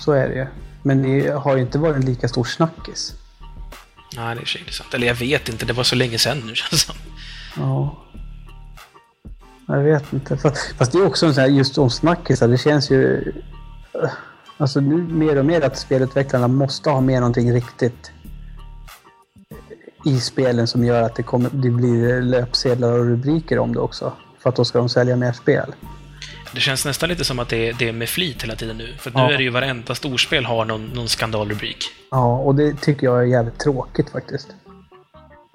[0.01, 0.47] så är det ju.
[0.85, 3.15] Men det har ju inte varit en lika stor snackis.
[4.17, 4.95] Nej, det är inte sant.
[4.95, 6.95] Eller jag vet inte, det var så länge sedan nu känns det som.
[7.57, 7.97] Ja.
[9.67, 10.37] Jag vet inte.
[10.37, 13.33] Fast, fast det är också en sån här, just om snackisar, det känns ju...
[14.03, 14.11] eh,
[14.59, 18.11] Alltså nu mer och mer att spelutvecklarna måste ha med någonting riktigt
[20.05, 24.13] i spelen som gör att det, kommer, det blir löpsedlar och rubriker om det också.
[24.39, 25.75] För att då ska de sälja mer spel.
[26.55, 28.95] Det känns nästan lite som att det är, det är med flit hela tiden nu.
[28.99, 29.33] För att nu Ja.
[29.33, 31.77] är det ju varenda storspel har någon, någon skandalrubrik.
[32.11, 34.49] Ja, och det tycker jag är jävligt tråkigt faktiskt.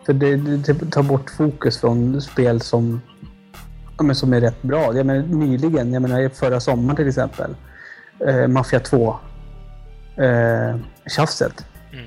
[0.06, 3.02] För det, det, det tar bort fokus från spel som,
[3.98, 4.96] ja, men som är rätt bra.
[4.96, 7.56] Jag menar, nyligen, jag menar förra sommaren till exempel,
[8.28, 9.20] eh, Mafia 2,
[10.18, 10.78] eh,
[11.16, 11.66] tjafset.
[11.94, 12.06] Mm.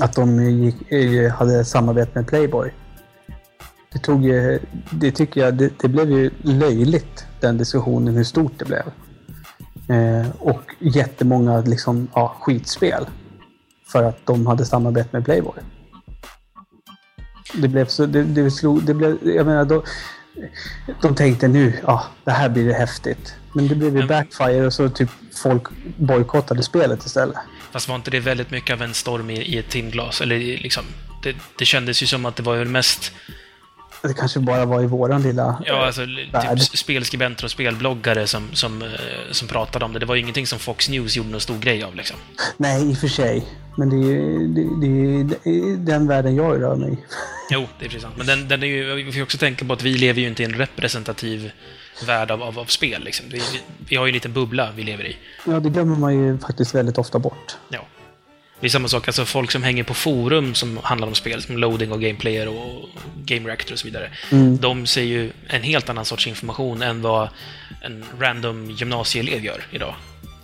[0.00, 2.72] Att de gick, eh, hade samarbete med Playboy.
[3.92, 4.58] Det tog ju,
[4.90, 8.82] det tycker jag, det, det blev ju löjligt den diskussionen hur stort det blev.
[9.88, 13.06] Eh, och jättemånga liksom, ja, skitspel.
[13.92, 15.58] För att de hade samarbete med Playboy.
[17.54, 19.84] Det blev så, det, det slog, det blev, jag menar då,
[21.02, 23.34] de tänkte nu, ja, det här blir det häftigt.
[23.54, 25.10] Men det blev ju backfire och så typ
[25.42, 25.62] folk
[25.96, 27.36] bojkottade spelet istället.
[27.72, 30.20] Fast var inte det väldigt mycket av en storm i, i ett timglas?
[30.20, 30.84] Eller liksom,
[31.22, 33.12] det, det kändes ju som att det var väl mest
[34.02, 35.62] Det kanske bara var i våran lilla...
[35.66, 36.00] Ja, alltså
[36.32, 36.58] värld.
[36.58, 38.88] typ spelskribenter och spelbloggare som, som, eh,
[39.30, 39.98] som pratade om det.
[39.98, 42.16] Det var ju ingenting som Fox News gjorde någon stor grej av liksom.
[42.56, 43.44] Nej, i och för sig.
[43.76, 46.98] Men det är ju det, det, det är den världen jag rör mig i.
[47.50, 48.14] Jo, det är precis sant.
[48.16, 50.42] Men den, den är ju, vi får också tänka på att vi lever ju inte
[50.42, 51.52] i en representativ
[52.06, 53.04] värld av, av, av spel.
[53.04, 53.26] Liksom.
[53.30, 55.16] Vi, vi, vi har ju en liten bubbla vi lever i.
[55.46, 57.56] Ja, det glömmer man ju faktiskt väldigt ofta bort.
[57.68, 57.86] Ja.
[58.62, 61.58] Det är samma sak, alltså folk som hänger på forum som handlar om spel, som
[61.58, 62.88] loading och gameplayer och
[63.24, 64.10] game reactor och så vidare.
[64.32, 64.56] Mm.
[64.56, 67.28] De ser ju en helt annan sorts information än vad
[67.84, 69.94] en random gymnasieelev gör idag.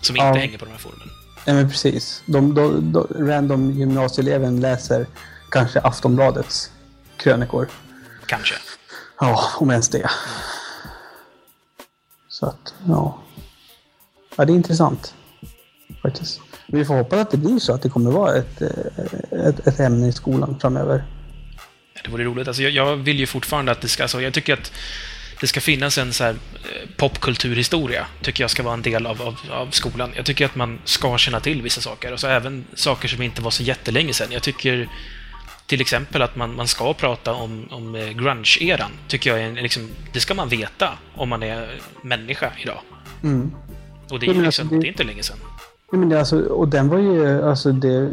[0.01, 0.35] Som inte Ja.
[0.35, 1.09] hänger på de här forumen.
[1.47, 2.23] Nej, men precis.
[2.27, 5.07] De, de, de, random gymnasieeleven läser
[5.51, 6.71] kanske Aftonbladets
[7.17, 7.69] krönikor.
[8.27, 8.55] Kanske.
[9.21, 10.11] Ja, om ens det.
[12.29, 13.19] Så att, ja.
[14.37, 15.15] Ja, det är intressant.
[16.03, 16.41] Faktiskt.
[16.73, 19.81] Vi får hoppas att det blir så att det kommer vara ett, eh, ett, ett
[19.81, 21.05] ämne i skolan framöver.
[22.05, 22.49] Det vore roligt.
[22.49, 24.03] Alltså, jag, jag vill ju fortfarande att det ska...
[24.03, 24.73] Alltså, jag tycker att
[25.41, 28.07] det ska finnas en så här eh, popkulturhistoria.
[28.23, 30.13] Tycker jag ska vara en del av, av, av skolan.
[30.17, 32.13] Jag tycker att man ska känna till vissa saker.
[32.13, 34.33] Och så även saker som inte var så jättelänge sedan.
[34.33, 34.89] Jag tycker
[35.67, 38.91] till exempel att man, man ska prata om, om eh, grunge-eran.
[39.09, 42.81] Tycker jag är en, liksom, Det ska man veta om man är människa idag.
[43.23, 43.55] Mm.
[44.11, 45.39] Och det är, liksom, alltså, det är inte länge sedan.
[45.93, 48.11] Ja, men det, alltså, och den var ju, alltså det...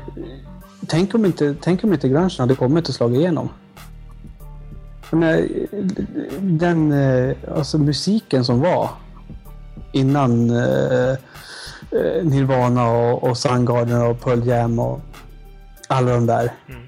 [0.88, 3.50] Tänk om inte, tänk om inte grungen hade kommit och slagit igenom.
[5.12, 5.48] Menar,
[6.40, 8.90] den, eh, alltså musiken som var
[9.92, 11.10] innan eh,
[11.92, 15.02] eh, Nirvana och, och Soundgarden och Pearl Jam och
[15.88, 16.82] alla de där Mm.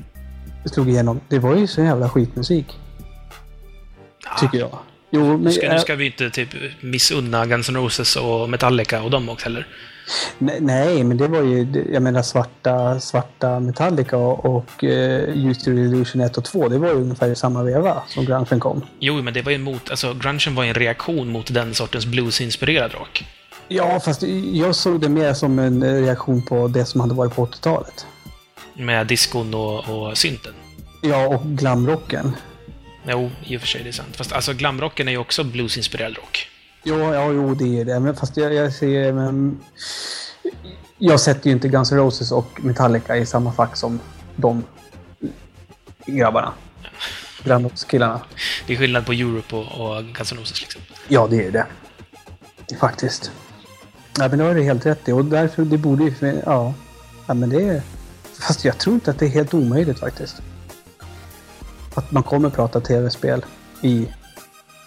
[0.65, 1.19] slog igenom.
[1.29, 2.79] Det var ju så jävla skitmusik,
[4.27, 4.77] Ah, tycker jag.
[5.09, 6.49] Jo, Nu men, ska, nu ska vi inte typ
[6.81, 9.67] missunna Guns N' Roses och Metallica och dem också heller.
[10.37, 14.89] Nej, nej, men det var ju, jag menar svarta, svarta Metallica och, och uh,
[15.47, 16.69] Use Your Illusion 1 och 2.
[16.69, 18.81] Det var ju ungefär i samma veva som grungen kom.
[18.99, 22.05] Jo, men det var ju emot, alltså grungen var ju en reaktion mot den sortens
[22.05, 23.25] blues-inspirerad rock.
[23.67, 27.35] Ja, fast jag såg det mer som en eh, reaktion på det som hade varit
[27.35, 28.05] på 80-talet.
[28.73, 30.53] Med diskon och, och synten.
[31.01, 32.35] Ja, och glamrocken.
[33.07, 34.15] Jo, i och för sig, det är sant.
[34.15, 36.49] Fast alltså, glamrocken är ju också bluesinspirerad rock.
[36.83, 37.99] Jo, ja, jo, det är det.
[37.99, 39.13] Men fast jag, jag ser...
[39.13, 39.59] Men,
[40.97, 43.99] jag sätter ju inte Guns N' Roses och Metallica i samma fack som
[44.35, 44.63] de
[46.05, 46.53] grabbarna.
[47.43, 48.21] Grannrockskillarna.
[48.67, 50.81] Det är skillnad på Europe och, och Guns N' Roses liksom.
[51.07, 51.65] Ja, det är det.
[52.79, 53.31] Faktiskt.
[54.17, 55.11] Ja, men det har du helt rätt i.
[55.11, 56.41] Och därför, det borde ju...
[56.45, 56.73] Ja.
[57.27, 57.81] ja, men det är...
[58.39, 60.35] Fast jag tror inte att det är helt omöjligt faktiskt.
[61.93, 63.45] Att man kommer prata tv-spel
[63.81, 64.07] i...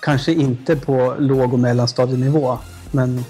[0.03, 2.59] Kanske inte på låg och mellanstadienivå,
[2.91, 3.25] men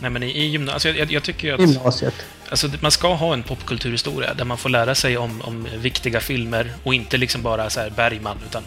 [0.00, 0.74] Nej, men i, i gymnasiet...
[0.74, 1.60] Alltså, jag, jag tycker att...
[1.60, 2.14] gymnasiet.
[2.50, 6.72] Alltså, man ska ha en popkulturhistoria där man får lära sig om, om viktiga filmer
[6.82, 8.62] och inte liksom bara så här Bergman, utan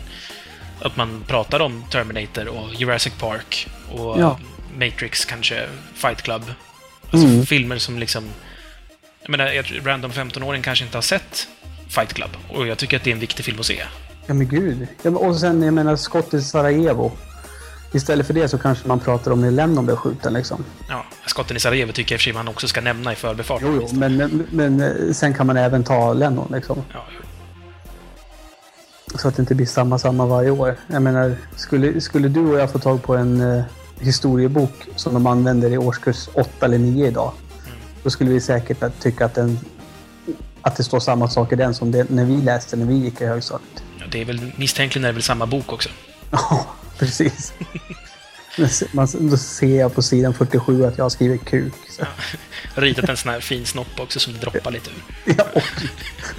[0.81, 4.39] att man pratar om Terminator och Jurassic Park och Ja.
[4.75, 6.41] Matrix kanske, Fight Club.
[7.11, 7.45] Alltså Mm.
[7.45, 8.23] filmer som liksom...
[9.21, 11.47] Jag menar, random 15-åring kanske inte har sett
[11.89, 13.83] Fight Club och jag tycker att det är en viktig film att se.
[14.25, 14.87] Ja men gud.
[15.01, 17.11] Ja, och sen, jag menar, skottet i Sarajevo.
[17.93, 20.63] Istället för det så kanske man pratar om när Lennon blev skjuten liksom.
[20.89, 23.15] Ja, skotten i Sarajevo tycker jag i och för sig man också ska nämna i
[23.15, 23.67] förbifarten.
[23.75, 26.83] Jo, jo, men, men, men eh, sen kan man även ta Lennon liksom.
[26.93, 27.05] Ja.
[29.15, 30.75] Så att det inte blir samma, samma varje år.
[30.87, 33.63] Jag menar, skulle, skulle du och jag få tag på en eh,
[33.99, 37.31] historiebok som de använder i årskurs 8 eller 9 idag.
[38.03, 39.59] Då skulle vi säkert tycka att, den,
[40.61, 43.21] att det står samma sak i den som det, när vi läste när vi gick
[43.21, 43.83] i högstadiet.
[44.13, 45.89] Ja, det är väl misstänkligen är det väl samma bok också.
[46.31, 46.67] Ja,
[46.99, 47.53] precis.
[49.19, 51.73] Då ser jag på sidan 47 att jag har skrivit kuk.
[52.75, 55.35] Har ritat en sån här fin snopp också som det droppar lite ur.
[55.37, 55.61] Ja,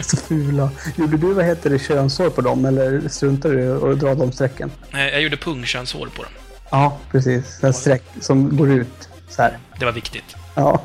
[0.01, 0.71] så fula.
[0.97, 4.71] Gjorde du, vad heter det, könshår på dem eller struntade du att dra de strecken?
[4.93, 6.33] Jag gjorde pungkönshår på dem.
[6.71, 7.65] Ja, precis.
[7.65, 9.59] En streck som går ut så här.
[9.79, 10.37] Det var viktigt.
[10.55, 10.83] Ja.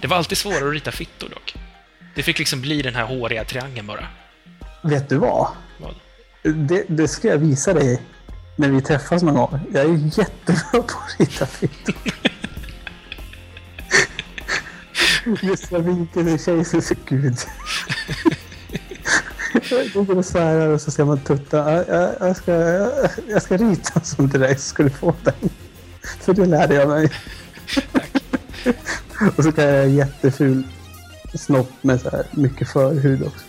[0.00, 1.54] Det var alltid svårare att rita fittor dock.
[2.14, 4.06] Det fick liksom bli den här håriga triangeln bara.
[4.82, 5.48] Vet du vad?
[6.42, 8.02] Det, det ska jag visa dig
[8.56, 9.60] när vi träffas någon gång.
[9.72, 11.94] Jag är jättebra på att rita fittor.
[15.42, 17.38] Just jag tjej så så gud.
[19.70, 21.56] Jag går och svärar och så ska man tutta.
[21.56, 25.14] Jag, jag, jag, ska, jag, jag ska rita sån till dig så ska du få
[25.24, 25.50] den.
[26.20, 27.10] För det lärde jag mig.
[29.36, 30.62] Och så kan jag göra jätteful
[31.34, 33.44] snopp med så här mycket förhud också.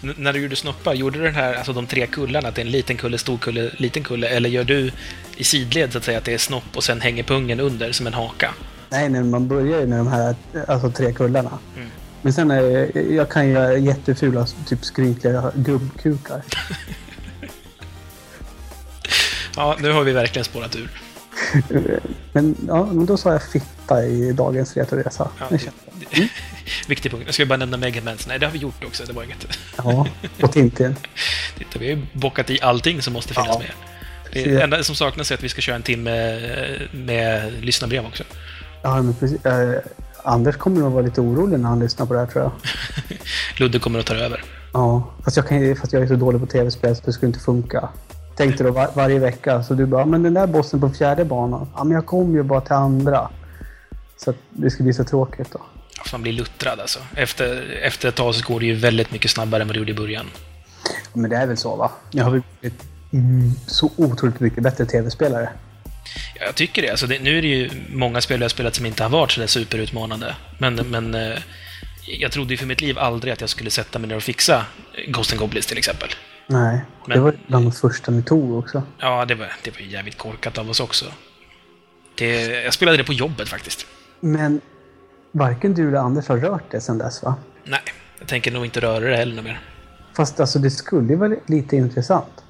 [0.00, 2.66] När du gjorde snoppar, gjorde du den här, alltså de tre kullarna, att det är
[2.66, 4.90] en liten kulle, stor kulle, liten kulle, eller gör du
[5.36, 8.06] i sidled så att säga att det är snopp och sen hänger pungen under som
[8.06, 8.54] en haka?
[8.90, 10.36] Nej, nej, man börjar ju med de här
[10.68, 11.58] alltså, tre kullarna.
[11.76, 11.88] Mm.
[12.22, 16.42] Men sen är jag, jag kan göra jättefula, typ skrynkliga gubbkukar.
[19.56, 20.90] Ja, nu har vi verkligen spårat ur.
[22.32, 25.28] Men, ja, men då sa jag fitta i dagens retoresa.
[25.40, 26.28] Ja, det,
[26.88, 27.22] viktig punkt.
[27.26, 28.26] Jag ska bara nämna Megamans.
[28.26, 29.04] Nej, det har vi gjort också.
[29.04, 29.46] Det var inget.
[29.76, 30.06] Ja,
[30.42, 30.96] och Tintin.
[31.58, 33.58] Titta, vi har ju bockat i allting som måste finnas Ja.
[33.58, 33.70] med.
[34.44, 38.24] Det enda som saknas är att vi ska köra en timme eh, med lyssnarbrev också.
[38.82, 39.46] Ja, men precis.
[39.46, 39.80] Eh,
[40.24, 42.52] Anders kommer nog vara lite orolig när han lyssnar på det här tror jag.
[43.60, 44.44] Ludde kommer att ta över.
[44.72, 47.40] Ja, fast jag, kan, fast jag är så dålig på tv-spel så det skulle inte
[47.40, 47.88] funka.
[48.42, 51.68] Tänkte då var, varje vecka, så du bara, men den där bossen på fjärde banan,
[51.76, 53.30] ja men jag kom ju bara till andra.
[54.16, 55.60] Så att det skulle bli så tråkigt då.
[56.12, 56.98] Man blir luttrad alltså.
[57.16, 59.92] Efter, efter ett tag så går det ju väldigt mycket snabbare än vad det gjorde
[59.92, 60.26] i början.
[61.12, 61.90] Men det är väl så va?
[62.10, 62.82] Jag har väl blivit
[63.12, 65.48] mm, så otroligt mycket bättre tv-spelare.
[66.34, 66.90] Ja, Jag tycker det.
[66.90, 67.18] Alltså det.
[67.18, 70.36] Nu är det ju många spel jag har spelat som inte har varit sådär superutmanande.
[70.58, 71.38] Men, men eh,
[72.06, 74.64] jag trodde ju för mitt liv aldrig att jag skulle sätta mig ner och fixa
[75.08, 76.08] Ghost and Goblins till exempel.
[76.46, 78.82] Nej, Men- det var bland de första ni tog också.
[78.98, 81.04] Ja, det var, det var jävligt korkat av oss också.
[82.14, 83.86] Det, jag spelade det på jobbet faktiskt.
[84.20, 84.60] Men
[85.32, 87.34] varken du eller Anders har rört det sedan dess va?
[87.64, 87.80] Nej,
[88.18, 89.60] jag tänker nog inte röra det heller mer.
[90.16, 92.44] Fast alltså det skulle ju vara lite intressant.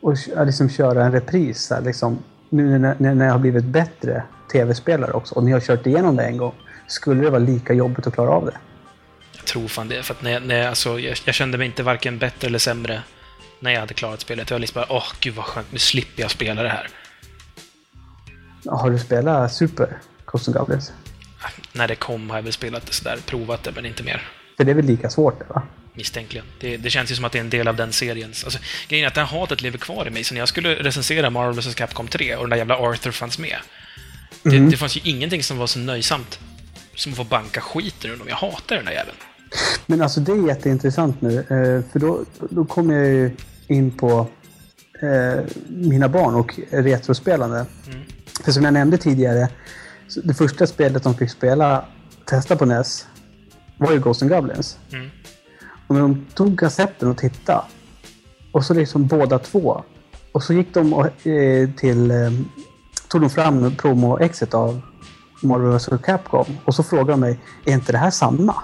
[0.00, 2.18] Och liksom köra en repris här, liksom.
[2.48, 4.22] Nu när, när jag har blivit bättre
[4.52, 6.54] tv-spelare också och ni har kört igenom det en gång.
[6.86, 8.56] Skulle det vara lika jobbigt att klara av det?
[9.44, 10.02] Tror fan det.
[10.02, 13.02] För att när, när, alltså, jag, jag kände mig inte varken bättre eller sämre
[13.60, 14.50] när jag hade klarat spelet.
[14.50, 16.88] Jag var liksom bara, åh gud vad skönt, nu slipper jag spela det här.
[18.66, 19.98] Har du spelat Super
[20.32, 20.92] and Goblins?
[21.72, 24.28] När det kom har jag väl spelat det sådär, provat det, men inte mer.
[24.56, 25.62] För det är väl lika svårt va?
[25.94, 26.46] Misstänkligen.
[26.60, 28.44] Det, det känns ju som att det är en del av den seriens...
[28.44, 30.74] Alltså, grejen är att det här hatet lever kvar i mig, så när jag skulle
[30.74, 31.74] recensera Marvel vs.
[31.74, 33.56] Capcom 3 och den där jävla Arthur fanns med.
[34.42, 36.40] Det, det fanns ju ingenting som var så nöjsamt
[36.94, 38.28] som att få banka skiten ur dem.
[38.28, 39.16] Jag hatar den där jäveln.
[39.86, 41.38] Men alltså det är jätteintressant nu.
[41.38, 43.36] eh, För då, då kommer jag ju
[43.66, 44.26] in på
[45.02, 47.66] eh, mina barn och retrospelande.
[48.44, 49.48] För som jag nämnde tidigare,
[50.24, 51.84] det första spelet de fick spela,
[52.24, 53.06] testa på NES,
[53.78, 54.78] var ju Ghost and Goblins.
[54.92, 55.10] Mm.
[55.86, 57.62] Och när de tog kassetten och tittade,
[58.52, 59.82] Och så liksom båda två.
[60.32, 62.10] Och så gick de och, eh, till...
[62.10, 62.30] Eh,
[63.08, 64.80] tog de fram promo-exet av
[65.42, 66.46] Marvel vs Capcom.
[66.64, 68.54] Och så frågade de mig, är inte det här samma?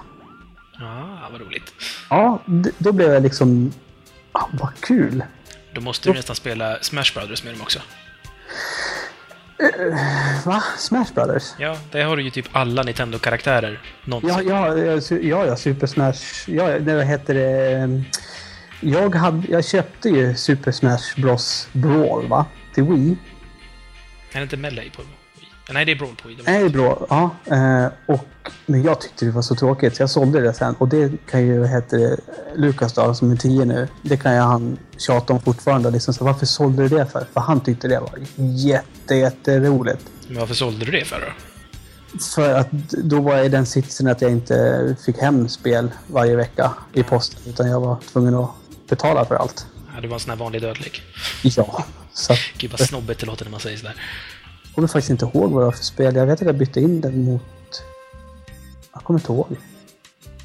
[2.09, 2.41] Ja,
[2.77, 3.73] då blev jag liksom...
[4.31, 5.23] Ah, vad kul!
[5.73, 7.79] Då måste du nästan spela Smash Brothers med dem också.
[10.45, 10.63] Va?
[10.77, 11.43] Smash Brothers?
[11.57, 13.79] Ja, där har du ju typ alla Nintendo-karaktärer.
[14.05, 16.49] Ja, ja, ja, ja, Super Smash.
[16.49, 17.75] Ja, det heter det?
[17.77, 18.03] ehm,
[18.81, 22.45] Jag, hade, jag köpte ju Super Smash Bros Brawl, va?
[22.73, 23.17] Till Wii.
[24.31, 25.01] Är det inte Melee på?
[25.73, 26.37] Nej, det är Brawl på Wii.
[26.45, 27.05] Nej, bra.
[27.09, 27.35] Ja.
[27.55, 28.25] eh, Och,
[28.65, 30.75] men jag tyckte det var så tråkigt så jag sålde det sen.
[30.75, 32.17] Och det kan ju, heter det,
[32.55, 35.91] Lukas då, som är tio nu, det kan ju han tjata om fortfarande.
[35.91, 37.27] Liksom, så varför sålde du det för?
[37.33, 38.11] För han tyckte det var
[38.55, 40.05] jätte, jätteroligt.
[40.27, 41.27] Men varför sålde du det för då?
[42.35, 46.35] För att då var jag i den sitsen att jag inte fick hem spel varje
[46.35, 47.39] vecka i posten.
[47.45, 48.49] Utan jag var tvungen att
[48.89, 49.65] betala för allt.
[49.95, 51.01] Ja, du var en sån här vanlig dödlig.
[51.43, 51.83] Ja.
[52.13, 53.95] Så att, Gud vad snobbigt det låter när man säger sådär
[54.79, 56.15] jag kommer faktiskt inte ihåg vad det var för spel.
[56.15, 57.83] Jag vet att jag bytte in den mot...
[58.93, 59.57] Jag kommer inte ihåg.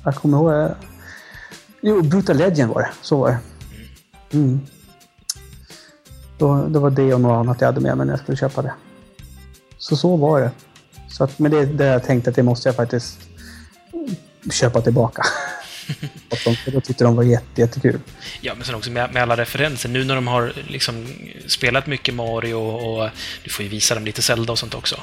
[0.04, 0.70] Jag kommer ihåg...
[1.80, 2.90] Jo, Brutal Legend var det.
[3.02, 3.38] Så var det.
[4.36, 4.60] Mm.
[6.38, 8.62] Då, det var det och något annat jag hade med mig när jag skulle köpa
[8.62, 8.74] det.
[9.78, 10.50] Så så var det.
[11.08, 13.20] Så att, men det, är det jag tänkte att det måste jag faktiskt
[14.50, 15.22] köpa tillbaka.
[16.30, 18.00] Och de- då tyckte de var jätte, jättekul.
[18.40, 19.88] Ja, men sen också med, med alla referenser.
[19.88, 21.06] Nu när de har liksom
[21.46, 23.10] spelat mycket Mario och
[23.44, 25.00] du får ju visa dem lite Zelda och sånt också.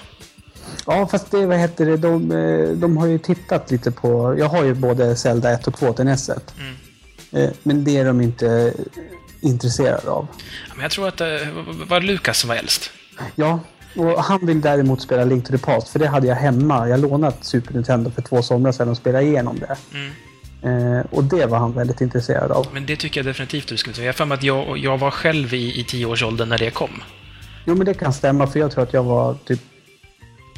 [0.85, 4.35] Ja, fast det, vad heter det, de, eh, de har ju tittat lite på...
[4.39, 6.29] Jag har ju både Zelda 1 och 2 till NES.
[6.29, 6.75] Mm.
[7.31, 8.73] Eh, Men det är de inte
[9.41, 10.27] intresserade av.
[10.73, 11.47] Men jag tror att det
[11.87, 12.91] var Lukas som var äldst.
[13.35, 13.59] Ja,
[13.95, 16.89] och han vill däremot spela Link to the Past, för det hade jag hemma.
[16.89, 19.77] Jag lånat Super Nintendo för två somrar sedan och spelade igenom det.
[19.97, 20.11] Mm.
[20.63, 22.67] Eh, och det var han väldigt intresserad av.
[22.73, 24.05] Men det tycker jag definitivt du skulle säga.
[24.05, 27.03] Jag har att jag, jag var själv i, i tioårsåldern när det kom.
[27.65, 29.59] Jo, men det kan stämma, för jag tror att jag var typ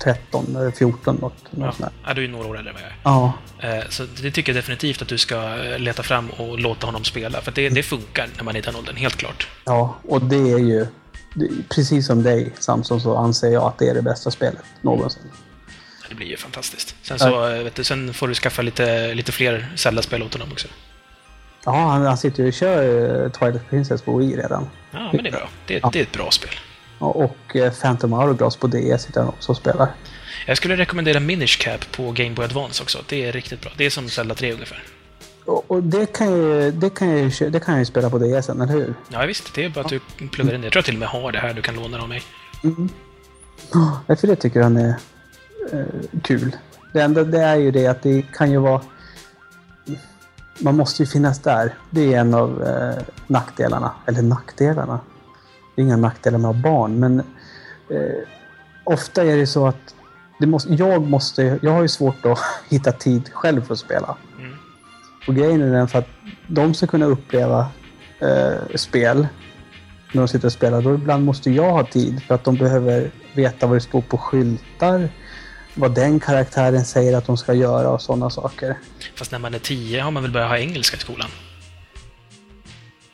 [0.04, 1.34] 13 eller 14 något.
[1.50, 1.90] Ja, något där.
[2.06, 3.34] ja, du är ju några år äldre än jag Ja.
[3.60, 7.04] Eh, Så det tycker jag definitivt att du ska eh, leta fram och låta honom
[7.04, 7.42] spela.
[7.42, 9.48] För det, det funkar när man är i den åldern, helt klart.
[9.66, 10.88] ja, och det är ju...
[11.70, 15.22] Precis som dig, Samson, så anser jag att det är det bästa spelet någonsin.
[16.14, 16.96] Det blir ju fantastiskt.
[17.02, 20.52] Sen, så, eh, vet du, sen får du skaffa lite, lite fler Zelda-spel åt honom
[20.52, 20.68] också.
[21.66, 24.70] Ja, han, han sitter ju och kör eh, Twilight Princess på Wii redan.
[24.92, 25.50] Ja, men det är bra.
[25.68, 26.50] Det, det är ett bra spel.
[27.00, 29.88] Ja, Och eh, Phantom Hourglass på DS sitter han också och spelar.
[30.48, 33.04] Jag skulle rekommendera Minish Cap på Game Boy Advance också.
[33.08, 33.72] Det är riktigt bra.
[33.78, 34.84] Det är som Zelda 3 ungefär.
[35.46, 38.18] Och, och det, kan ju, det, kan jag ju, det kan jag ju spela på
[38.18, 38.94] DS, eller hur?
[39.10, 39.54] Ja, visst.
[39.54, 40.00] Det är bara att du
[40.32, 40.66] pluggar in det.
[40.66, 41.54] Jag tror jag till och med har det här.
[41.54, 42.22] Du kan låna det av mig.
[44.08, 44.96] Ja, För det tycker han är
[46.22, 46.56] kul.
[46.92, 48.82] Det enda det är ju det att det kan ju vara...
[50.60, 51.74] Man måste ju finnas där.
[51.90, 53.92] Det är en av eh, nackdelarna.
[54.06, 55.00] Eller nackdelarna.
[55.76, 57.20] Det är inga nackdelar med att ha barn, men
[57.90, 58.28] eh,
[58.84, 59.96] ofta är det så att
[60.40, 62.40] det måste, jag, måste, jag har ju svårt att
[62.70, 64.18] hitta tid själv för att spela.
[64.40, 64.52] Mm.
[65.28, 66.10] Och grejen är den för att
[66.48, 67.68] de ska kunna uppleva
[68.20, 69.28] eh, spel
[70.12, 73.12] när de sitter och spelar, då ibland måste jag ha tid för att de behöver
[73.34, 75.10] veta vad det står på skyltar,
[75.76, 78.78] vad den karaktären säger att de ska göra och sådana saker.
[79.16, 81.30] Fast när man är 10 har man väl börjat ha engelska i skolan?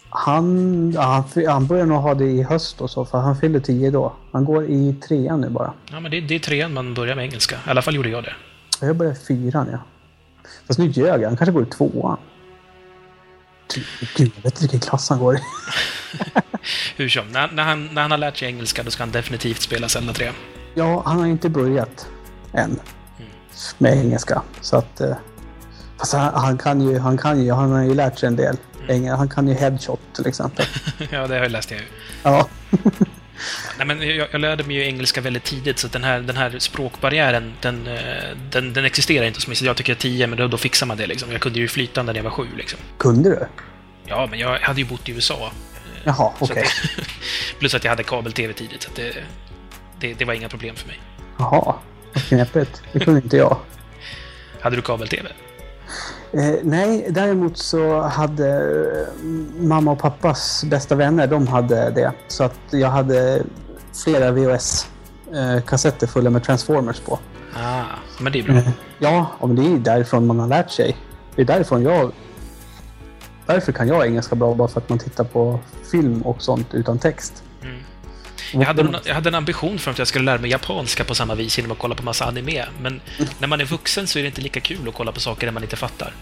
[0.10, 3.60] Han, ja, han, han börjar nog ha det i höst och så, för han fyller
[3.60, 4.16] 10 då.
[4.32, 5.74] Han går i trean nu bara.
[5.92, 7.56] Ja, men det, det är trean man börjar med engelska.
[7.56, 8.34] I alla fall gjorde jag det.
[8.82, 9.80] Jag börjar i fyran, ja.
[10.68, 11.28] Fast nu ljög jag.
[11.28, 12.18] Han kanske går i tvåan.
[14.16, 15.40] Gud, jag vet inte vilken klass han går i.
[16.96, 19.62] Hur som, när, när, han, när han har lärt sig engelska då ska han definitivt
[19.62, 20.32] spela Zelda 3.
[20.76, 22.08] Ja, han har inte börjat
[22.54, 22.80] än
[23.78, 24.42] med engelska.
[24.62, 25.02] Så att...
[25.02, 25.16] Eh,
[25.98, 28.58] fast han, han kan ju, han kan ju, han har ju lärt sig en del.
[28.88, 30.66] Engel, han kan ju headshot till exempel.
[31.12, 31.86] ja, det har jag läst jag ju.
[32.24, 32.48] Ja,
[33.78, 36.60] Nej, men jag, jag lärde mig ju engelska väldigt tidigt, så den här, den här
[36.60, 39.56] språkbarriären, den, eh, den, den existerar inte hos mig.
[39.56, 41.32] Så jag tycker att 10, men då, då fixar man det liksom.
[41.32, 42.80] Jag kunde ju flytande när jag var sju liksom.
[42.98, 43.46] kunde du?
[44.06, 45.52] Ja, men jag hade ju bott i USA.
[46.04, 46.64] Jaha, Så okej.
[46.64, 47.10] att-
[47.60, 49.16] Plus att jag hade kabel-tv tidigt, så det,
[50.00, 51.00] det, det var inga problem för mig.
[51.38, 51.76] Jaha,
[52.14, 52.82] knepigt.
[52.94, 53.58] Det kunde inte jag.
[54.60, 55.30] Hade du kabel-tv?
[56.34, 59.26] Eh, nej, däremot så hade eh,
[59.58, 62.12] mamma och pappas bästa vänner, de hade det.
[62.28, 63.44] Så att jag hade
[64.04, 67.20] flera VHS-kassetter fulla med Transformers på.
[67.56, 67.84] Ah,
[68.20, 68.56] men det är bra.
[68.56, 68.70] Eh,
[69.02, 70.98] Ja, om det är därifrån man har lärt sig.
[71.36, 72.12] Det är därifrån jag...
[73.46, 75.60] Därför kan jag engelska bra, bara för att man tittar på
[75.92, 77.44] film och sånt utan text.
[78.52, 81.16] Jag hade, en, jag hade en ambition för att jag skulle lära mig japanska på
[81.16, 82.66] samma vis genom att kolla på massa anime.
[82.82, 83.02] Men
[83.40, 85.64] när man är vuxen så är det inte lika kul att kolla på saker man
[85.64, 86.14] inte fattar.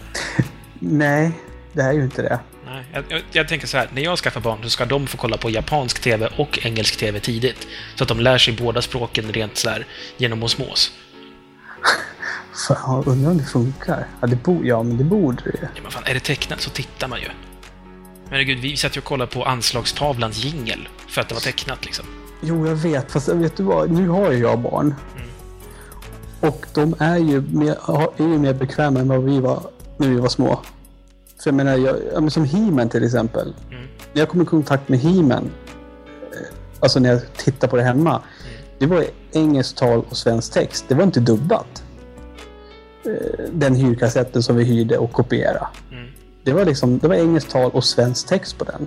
[0.78, 1.32] Nej,
[1.72, 2.38] det det är ju inte det.
[2.66, 5.16] Nej, jag, jag, jag tänker så här, när jag skaffar barn så ska de få
[5.16, 7.68] kolla på japansk TV och engelsk TV tidigt.
[7.94, 10.92] Så att de lär sig båda språken rent så här genom osmos.
[12.68, 14.06] Fan, undrar om det funkar.
[14.20, 15.68] Ja, det, bo, ja, men det borde det ju.
[15.74, 17.28] Ja, men fan, är det tecknat så tittar man ju.
[18.28, 21.84] Men herregud, vi satt ju och kollade på anslagstavlans jingel för att det var tecknat
[21.84, 22.04] liksom.
[22.42, 23.12] Jo, jag vet.
[23.12, 23.90] Fast vet du vad?
[23.90, 24.94] Nu har ju jag barn.
[26.40, 27.76] Och de är ju mer,
[28.16, 29.62] är ju mer bekväma än vad vi var
[29.96, 30.60] när vi var små.
[31.42, 33.54] För jag menar, jag, ja, men som He-Man till exempel.
[33.70, 33.82] Mm.
[34.12, 35.50] När jag kom i kontakt med He-Man,
[36.32, 38.22] eh, alltså när jag tittar på det hemma.
[38.78, 40.84] Det var engelskt tal och svensk text.
[40.88, 41.82] Det var inte dubbat.
[43.04, 45.66] Eh, Den hyrkassetten som vi hyrde och kopierade.
[45.92, 46.10] Mm.
[46.48, 48.86] Det var liksom, det var engelskt tal och svensk text på den.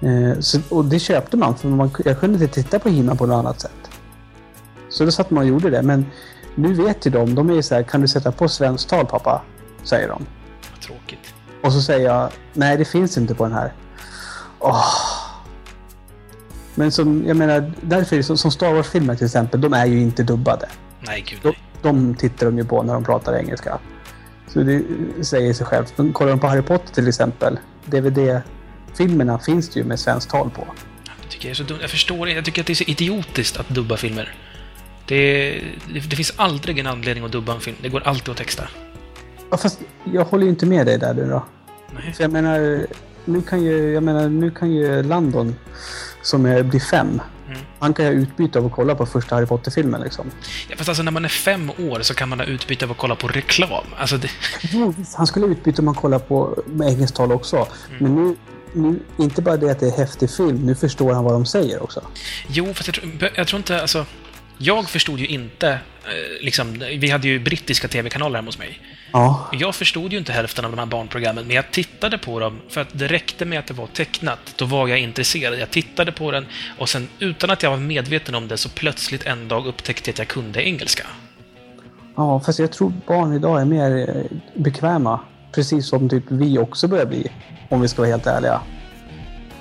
[0.00, 3.26] Eh, så, och det köpte man för man, jag kunde inte titta på He-Man på
[3.26, 3.90] något annat sätt.
[4.88, 5.82] Så då satt man och gjorde det.
[5.82, 6.06] Men
[6.54, 9.42] nu vet ju de, de är så här, kan du sätta på svenskt tal pappa?
[9.82, 10.26] Säger de.
[10.72, 11.34] Vad tråkigt.
[11.62, 13.72] Och så säger jag, nej det finns inte på den här.
[14.58, 14.84] Åh.
[16.74, 20.22] Men som, jag menar, därför som, som Star Wars-filmer till exempel, de är ju inte
[20.22, 20.68] dubbade.
[21.00, 21.58] Nej, gud De, nej.
[21.82, 23.78] de tittar de ju på när de pratar engelska.
[24.56, 24.82] Så det
[25.24, 25.94] säger sig självt.
[26.12, 30.66] Kollar de på Harry Potter till exempel, DVD-filmerna finns det ju med svenskt tal på.
[31.22, 31.78] Jag tycker det är så dumt.
[31.80, 32.38] Jag förstår inte.
[32.38, 34.34] Jag tycker att det är så idiotiskt att dubba filmer.
[35.06, 35.50] Det,
[35.92, 37.76] det, det finns aldrig en anledning att dubba en film.
[37.82, 38.68] Det går alltid att texta.
[39.50, 39.80] Ja, fast
[40.12, 41.44] jag håller ju inte med dig där nu då.
[41.94, 42.12] Nej.
[42.12, 42.86] För jag menar,
[43.24, 45.54] nu kan ju, jag menar, nu kan ju Landon,
[46.22, 47.20] som är, blir fem.
[47.86, 50.30] Han kan ju ha utbyte av att kolla på första Harry Potter-filmen liksom.
[50.68, 52.96] Ja, fast alltså när man är fem år så kan man ha utbyte av att
[52.96, 53.84] kolla på reklam.
[53.98, 54.30] Alltså det,
[54.60, 57.68] Jo, han skulle ha utbyte om han kollar på med engelskt tal också.
[57.98, 58.36] Men nu,
[58.72, 61.82] nu, inte bara det att det är häftig film, nu förstår han vad de säger
[61.82, 62.00] också.
[62.48, 64.06] Jo, fast jag tror, jag tror inte, alltså...
[64.58, 65.78] Jag förstod ju inte,
[66.40, 68.80] liksom, vi hade ju brittiska tv-kanaler hemma hos mig.
[69.12, 69.48] Ja.
[69.52, 72.80] Jag förstod ju inte hälften av de här barnprogrammen, men jag tittade på dem för
[72.80, 74.38] att det räckte med att det var tecknat.
[74.56, 75.58] Då var jag intresserad.
[75.58, 76.46] Jag tittade på den
[76.78, 80.14] och sen, utan att jag var medveten om det, så plötsligt en dag upptäckte jag
[80.14, 81.06] att jag kunde engelska.
[82.16, 85.20] Ja, fast jag tror barn idag är mer eh, bekväma.
[85.54, 87.32] Precis som typ vi också börjar bli.
[87.68, 88.60] Om vi ska vara helt ärliga.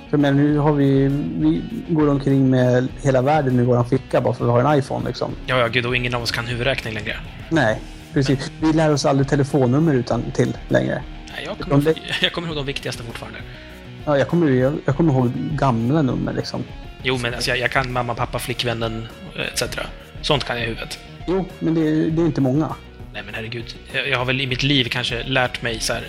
[0.09, 4.33] För men nu har vi, vi går omkring med hela världen i våran ficka bara
[4.33, 5.31] för att vi har en iPhone liksom.
[5.45, 7.15] Ja, ja, gud, och ingen av oss kan huvudräkning längre.
[7.49, 7.79] Nej,
[8.13, 8.51] precis.
[8.61, 11.03] Vi lär oss aldrig telefonnummer utan till längre.
[11.35, 13.39] Nej, jag, kommer, De- jag kommer ihåg de viktigaste fortfarande.
[14.05, 16.63] Ja, jag, kommer, jag, jag kommer ihåg gamla nummer liksom.
[17.03, 19.07] Jo, men alltså, jag, jag kan mamma, pappa, flickvännen,
[19.53, 19.63] etc.
[20.21, 20.99] Sånt kan jag i huvudet.
[21.27, 22.75] Jo, men det, är- det är inte många.
[23.13, 23.75] Nej, men herregud.
[23.93, 26.03] Jag, jag har väl i mitt liv kanske lärt mig så här,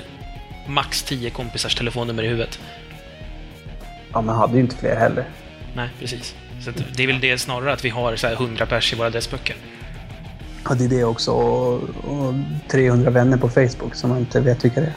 [0.69, 2.59] max 10 kompisars telefonnummer i huvudet.
[4.17, 5.25] Ja, men hade ju inte fler heller.
[5.75, 6.35] Nej, precis.
[6.61, 9.07] Så det är väl det snarare att vi har så här 100 pers i våra
[9.07, 9.57] adressböcker.
[10.69, 11.31] Ja, det är det också.
[11.31, 12.35] Och, och
[12.69, 14.95] 300 vänner på Facebook som man inte vet vilka det är.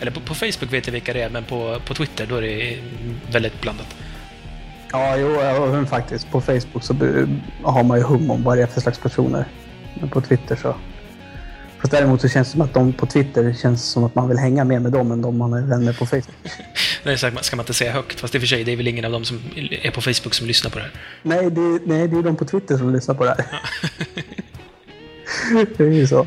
[0.00, 2.42] Eller på, på Facebook vet jag vilka det är, men på, på Twitter då är
[2.42, 2.78] det
[3.32, 3.96] väldigt blandat.
[4.92, 6.30] Ja, jo, men faktiskt.
[6.30, 6.94] På Facebook så
[7.62, 9.44] har man ju hum om vad det är för slags personer.
[9.94, 10.74] Men på Twitter så...
[11.80, 14.38] Fast däremot så känns det som att de på Twitter känns som att man vill
[14.38, 16.36] hänga mer med dem än de man är vänner på Facebook.
[17.04, 18.72] Det är så här, ska man inte säga högt, fast i och för sig, det
[18.72, 19.40] är väl ingen av dem som
[19.82, 20.92] är på Facebook som lyssnar på det här.
[21.22, 23.46] Nej, det, nej, det är de på Twitter som lyssnar på det här.
[25.76, 26.26] det är ju så.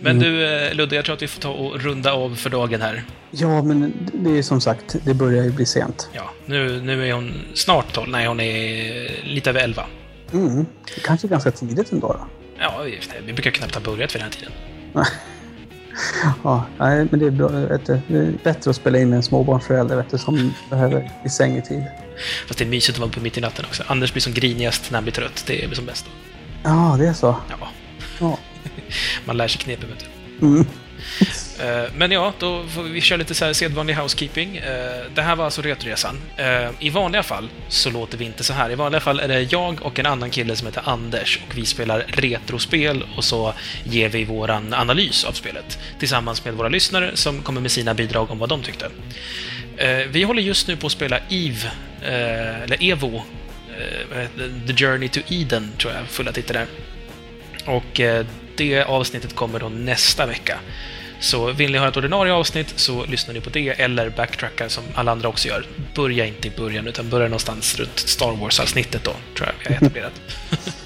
[0.00, 2.82] Men du, eh, Ludde, jag tror att vi får ta och runda av för dagen
[2.82, 3.04] här.
[3.30, 6.08] Ja, men det är som sagt, det börjar ju bli sent.
[6.12, 8.10] Ja, nu, nu är hon snart 12.
[8.10, 9.86] Nej, hon är lite över 11.
[10.32, 10.66] Mm.
[11.04, 12.43] Kanske ganska tidigt ändå då.
[12.58, 14.52] Ja, vi, vi brukar knappt ha börjat vid den här tiden.
[16.44, 19.16] Ja, nej, men det är, bra, vet du, det är bättre att spela in med
[19.16, 21.84] en småbarnsförälder vet du, som behöver i säng i tid.
[22.46, 23.82] Fast det är mysigt att vara uppe mitt i natten också.
[23.86, 25.44] Anders blir som grinigast när han blir trött.
[25.46, 26.06] Det är som bäst.
[26.62, 27.36] Ja, det är så.
[27.50, 27.68] Ja,
[28.20, 28.38] Ja.
[29.24, 30.06] man lär sig knepen, vet
[30.40, 30.46] du.
[30.46, 30.66] Mm.
[31.60, 34.56] Eh, men ja, då får vi köra lite så här sedvanlig housekeeping.
[34.56, 36.20] Eh, det här var alltså Retresan.
[36.36, 38.70] Eh, I vanliga fall så låter vi inte så här.
[38.70, 41.66] I vanliga fall är det jag och en annan kille som heter Anders och vi
[41.66, 43.54] spelar retrospel och så
[43.84, 48.30] ger vi våran analys av spelet tillsammans med våra lyssnare som kommer med sina bidrag
[48.30, 48.90] om vad de tyckte.
[50.08, 51.70] Vi håller just nu på att spela EVE,
[52.64, 53.22] eller EVO.
[54.66, 56.66] The Journey to Eden, tror jag fulla titeln är.
[57.70, 58.00] Och
[58.56, 60.58] det avsnittet kommer då nästa vecka.
[61.20, 64.84] Så vill ni höra ett ordinarie avsnitt så lyssnar ni på det, eller backtrackar som
[64.94, 65.66] alla andra också gör.
[65.94, 69.82] Börja inte i början, utan börja någonstans runt Star Wars-avsnittet då, tror jag vi har
[69.82, 70.20] etablerat.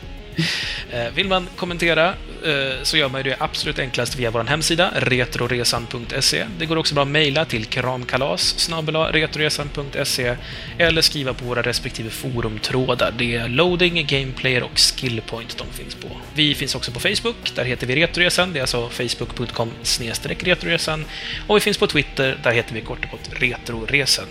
[0.90, 2.08] Eh, vill man kommentera
[2.44, 6.46] eh, så gör man det absolut enklast via vår hemsida, retroresan.se.
[6.58, 8.70] Det går också bra att mejla till kramkalas
[9.12, 10.36] retroresan.se
[10.78, 13.14] eller skriva på våra respektive forumtrådar.
[13.18, 16.08] Det är Loading, Gameplayer och Skillpoint de finns på.
[16.34, 18.52] Vi finns också på Facebook, där heter vi Retroresan.
[18.52, 19.70] Det är alltså facebook.com
[20.18, 21.04] retroresan.
[21.46, 24.26] Och vi finns på Twitter, där heter vi kort och gott Retroresan.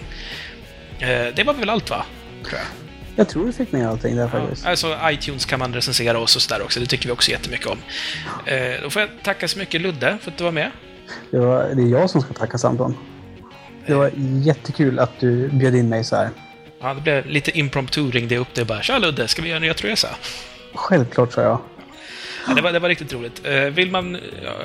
[0.99, 2.05] Eh, det var väl allt, va?
[2.43, 2.86] Tror jag.
[3.17, 4.63] Jag tror du fick med allting där faktiskt.
[4.63, 6.79] Ja, alltså iTunes kan man recensera oss och sådär också.
[6.79, 7.77] Det tycker vi också jättemycket om.
[8.45, 10.71] Eh, då får jag tacka så mycket Ludde för att du var med.
[11.31, 12.97] Det, var, det är jag som ska tacka Samson.
[13.85, 16.29] Det var jättekul att du bjöd in mig så här.
[16.81, 19.49] Ja, det blev lite impromptu ringde jag upp dig och bara “Tja Ludde, ska vi
[19.49, 20.09] göra en retroresa?”
[20.75, 21.59] Självklart, sa jag.
[22.47, 23.41] Ja, det, var, det var riktigt roligt.
[23.45, 24.17] Eh, vill man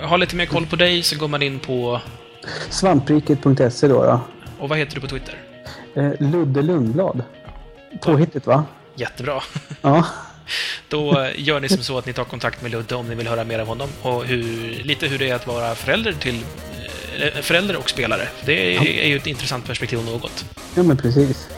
[0.02, 2.00] ha lite mer koll på dig så går man in på...
[2.68, 4.20] Svampriket.se då, då.
[4.58, 5.34] Och vad heter du på Twitter?
[5.94, 7.22] Eh, Ludde Lundblad.
[8.00, 8.64] Påhittigt, va?
[8.94, 9.42] Jättebra.
[9.82, 10.06] Ja.
[10.88, 13.44] Då gör ni som så att ni tar kontakt med Ludde om ni vill höra
[13.44, 14.42] mer av honom och hur,
[14.84, 16.44] lite hur det är att vara förälder till
[17.20, 18.28] eh, förälder och spelare.
[18.44, 20.44] Det är, är ju ett intressant perspektiv om något.
[20.74, 21.48] Ja, men precis.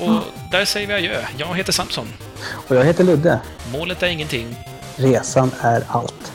[0.00, 1.22] Och där säger vi adjö.
[1.36, 2.06] Jag heter Samson.
[2.68, 3.40] Och jag heter Ludde.
[3.72, 4.56] Målet är ingenting.
[4.96, 6.32] Resan är allt.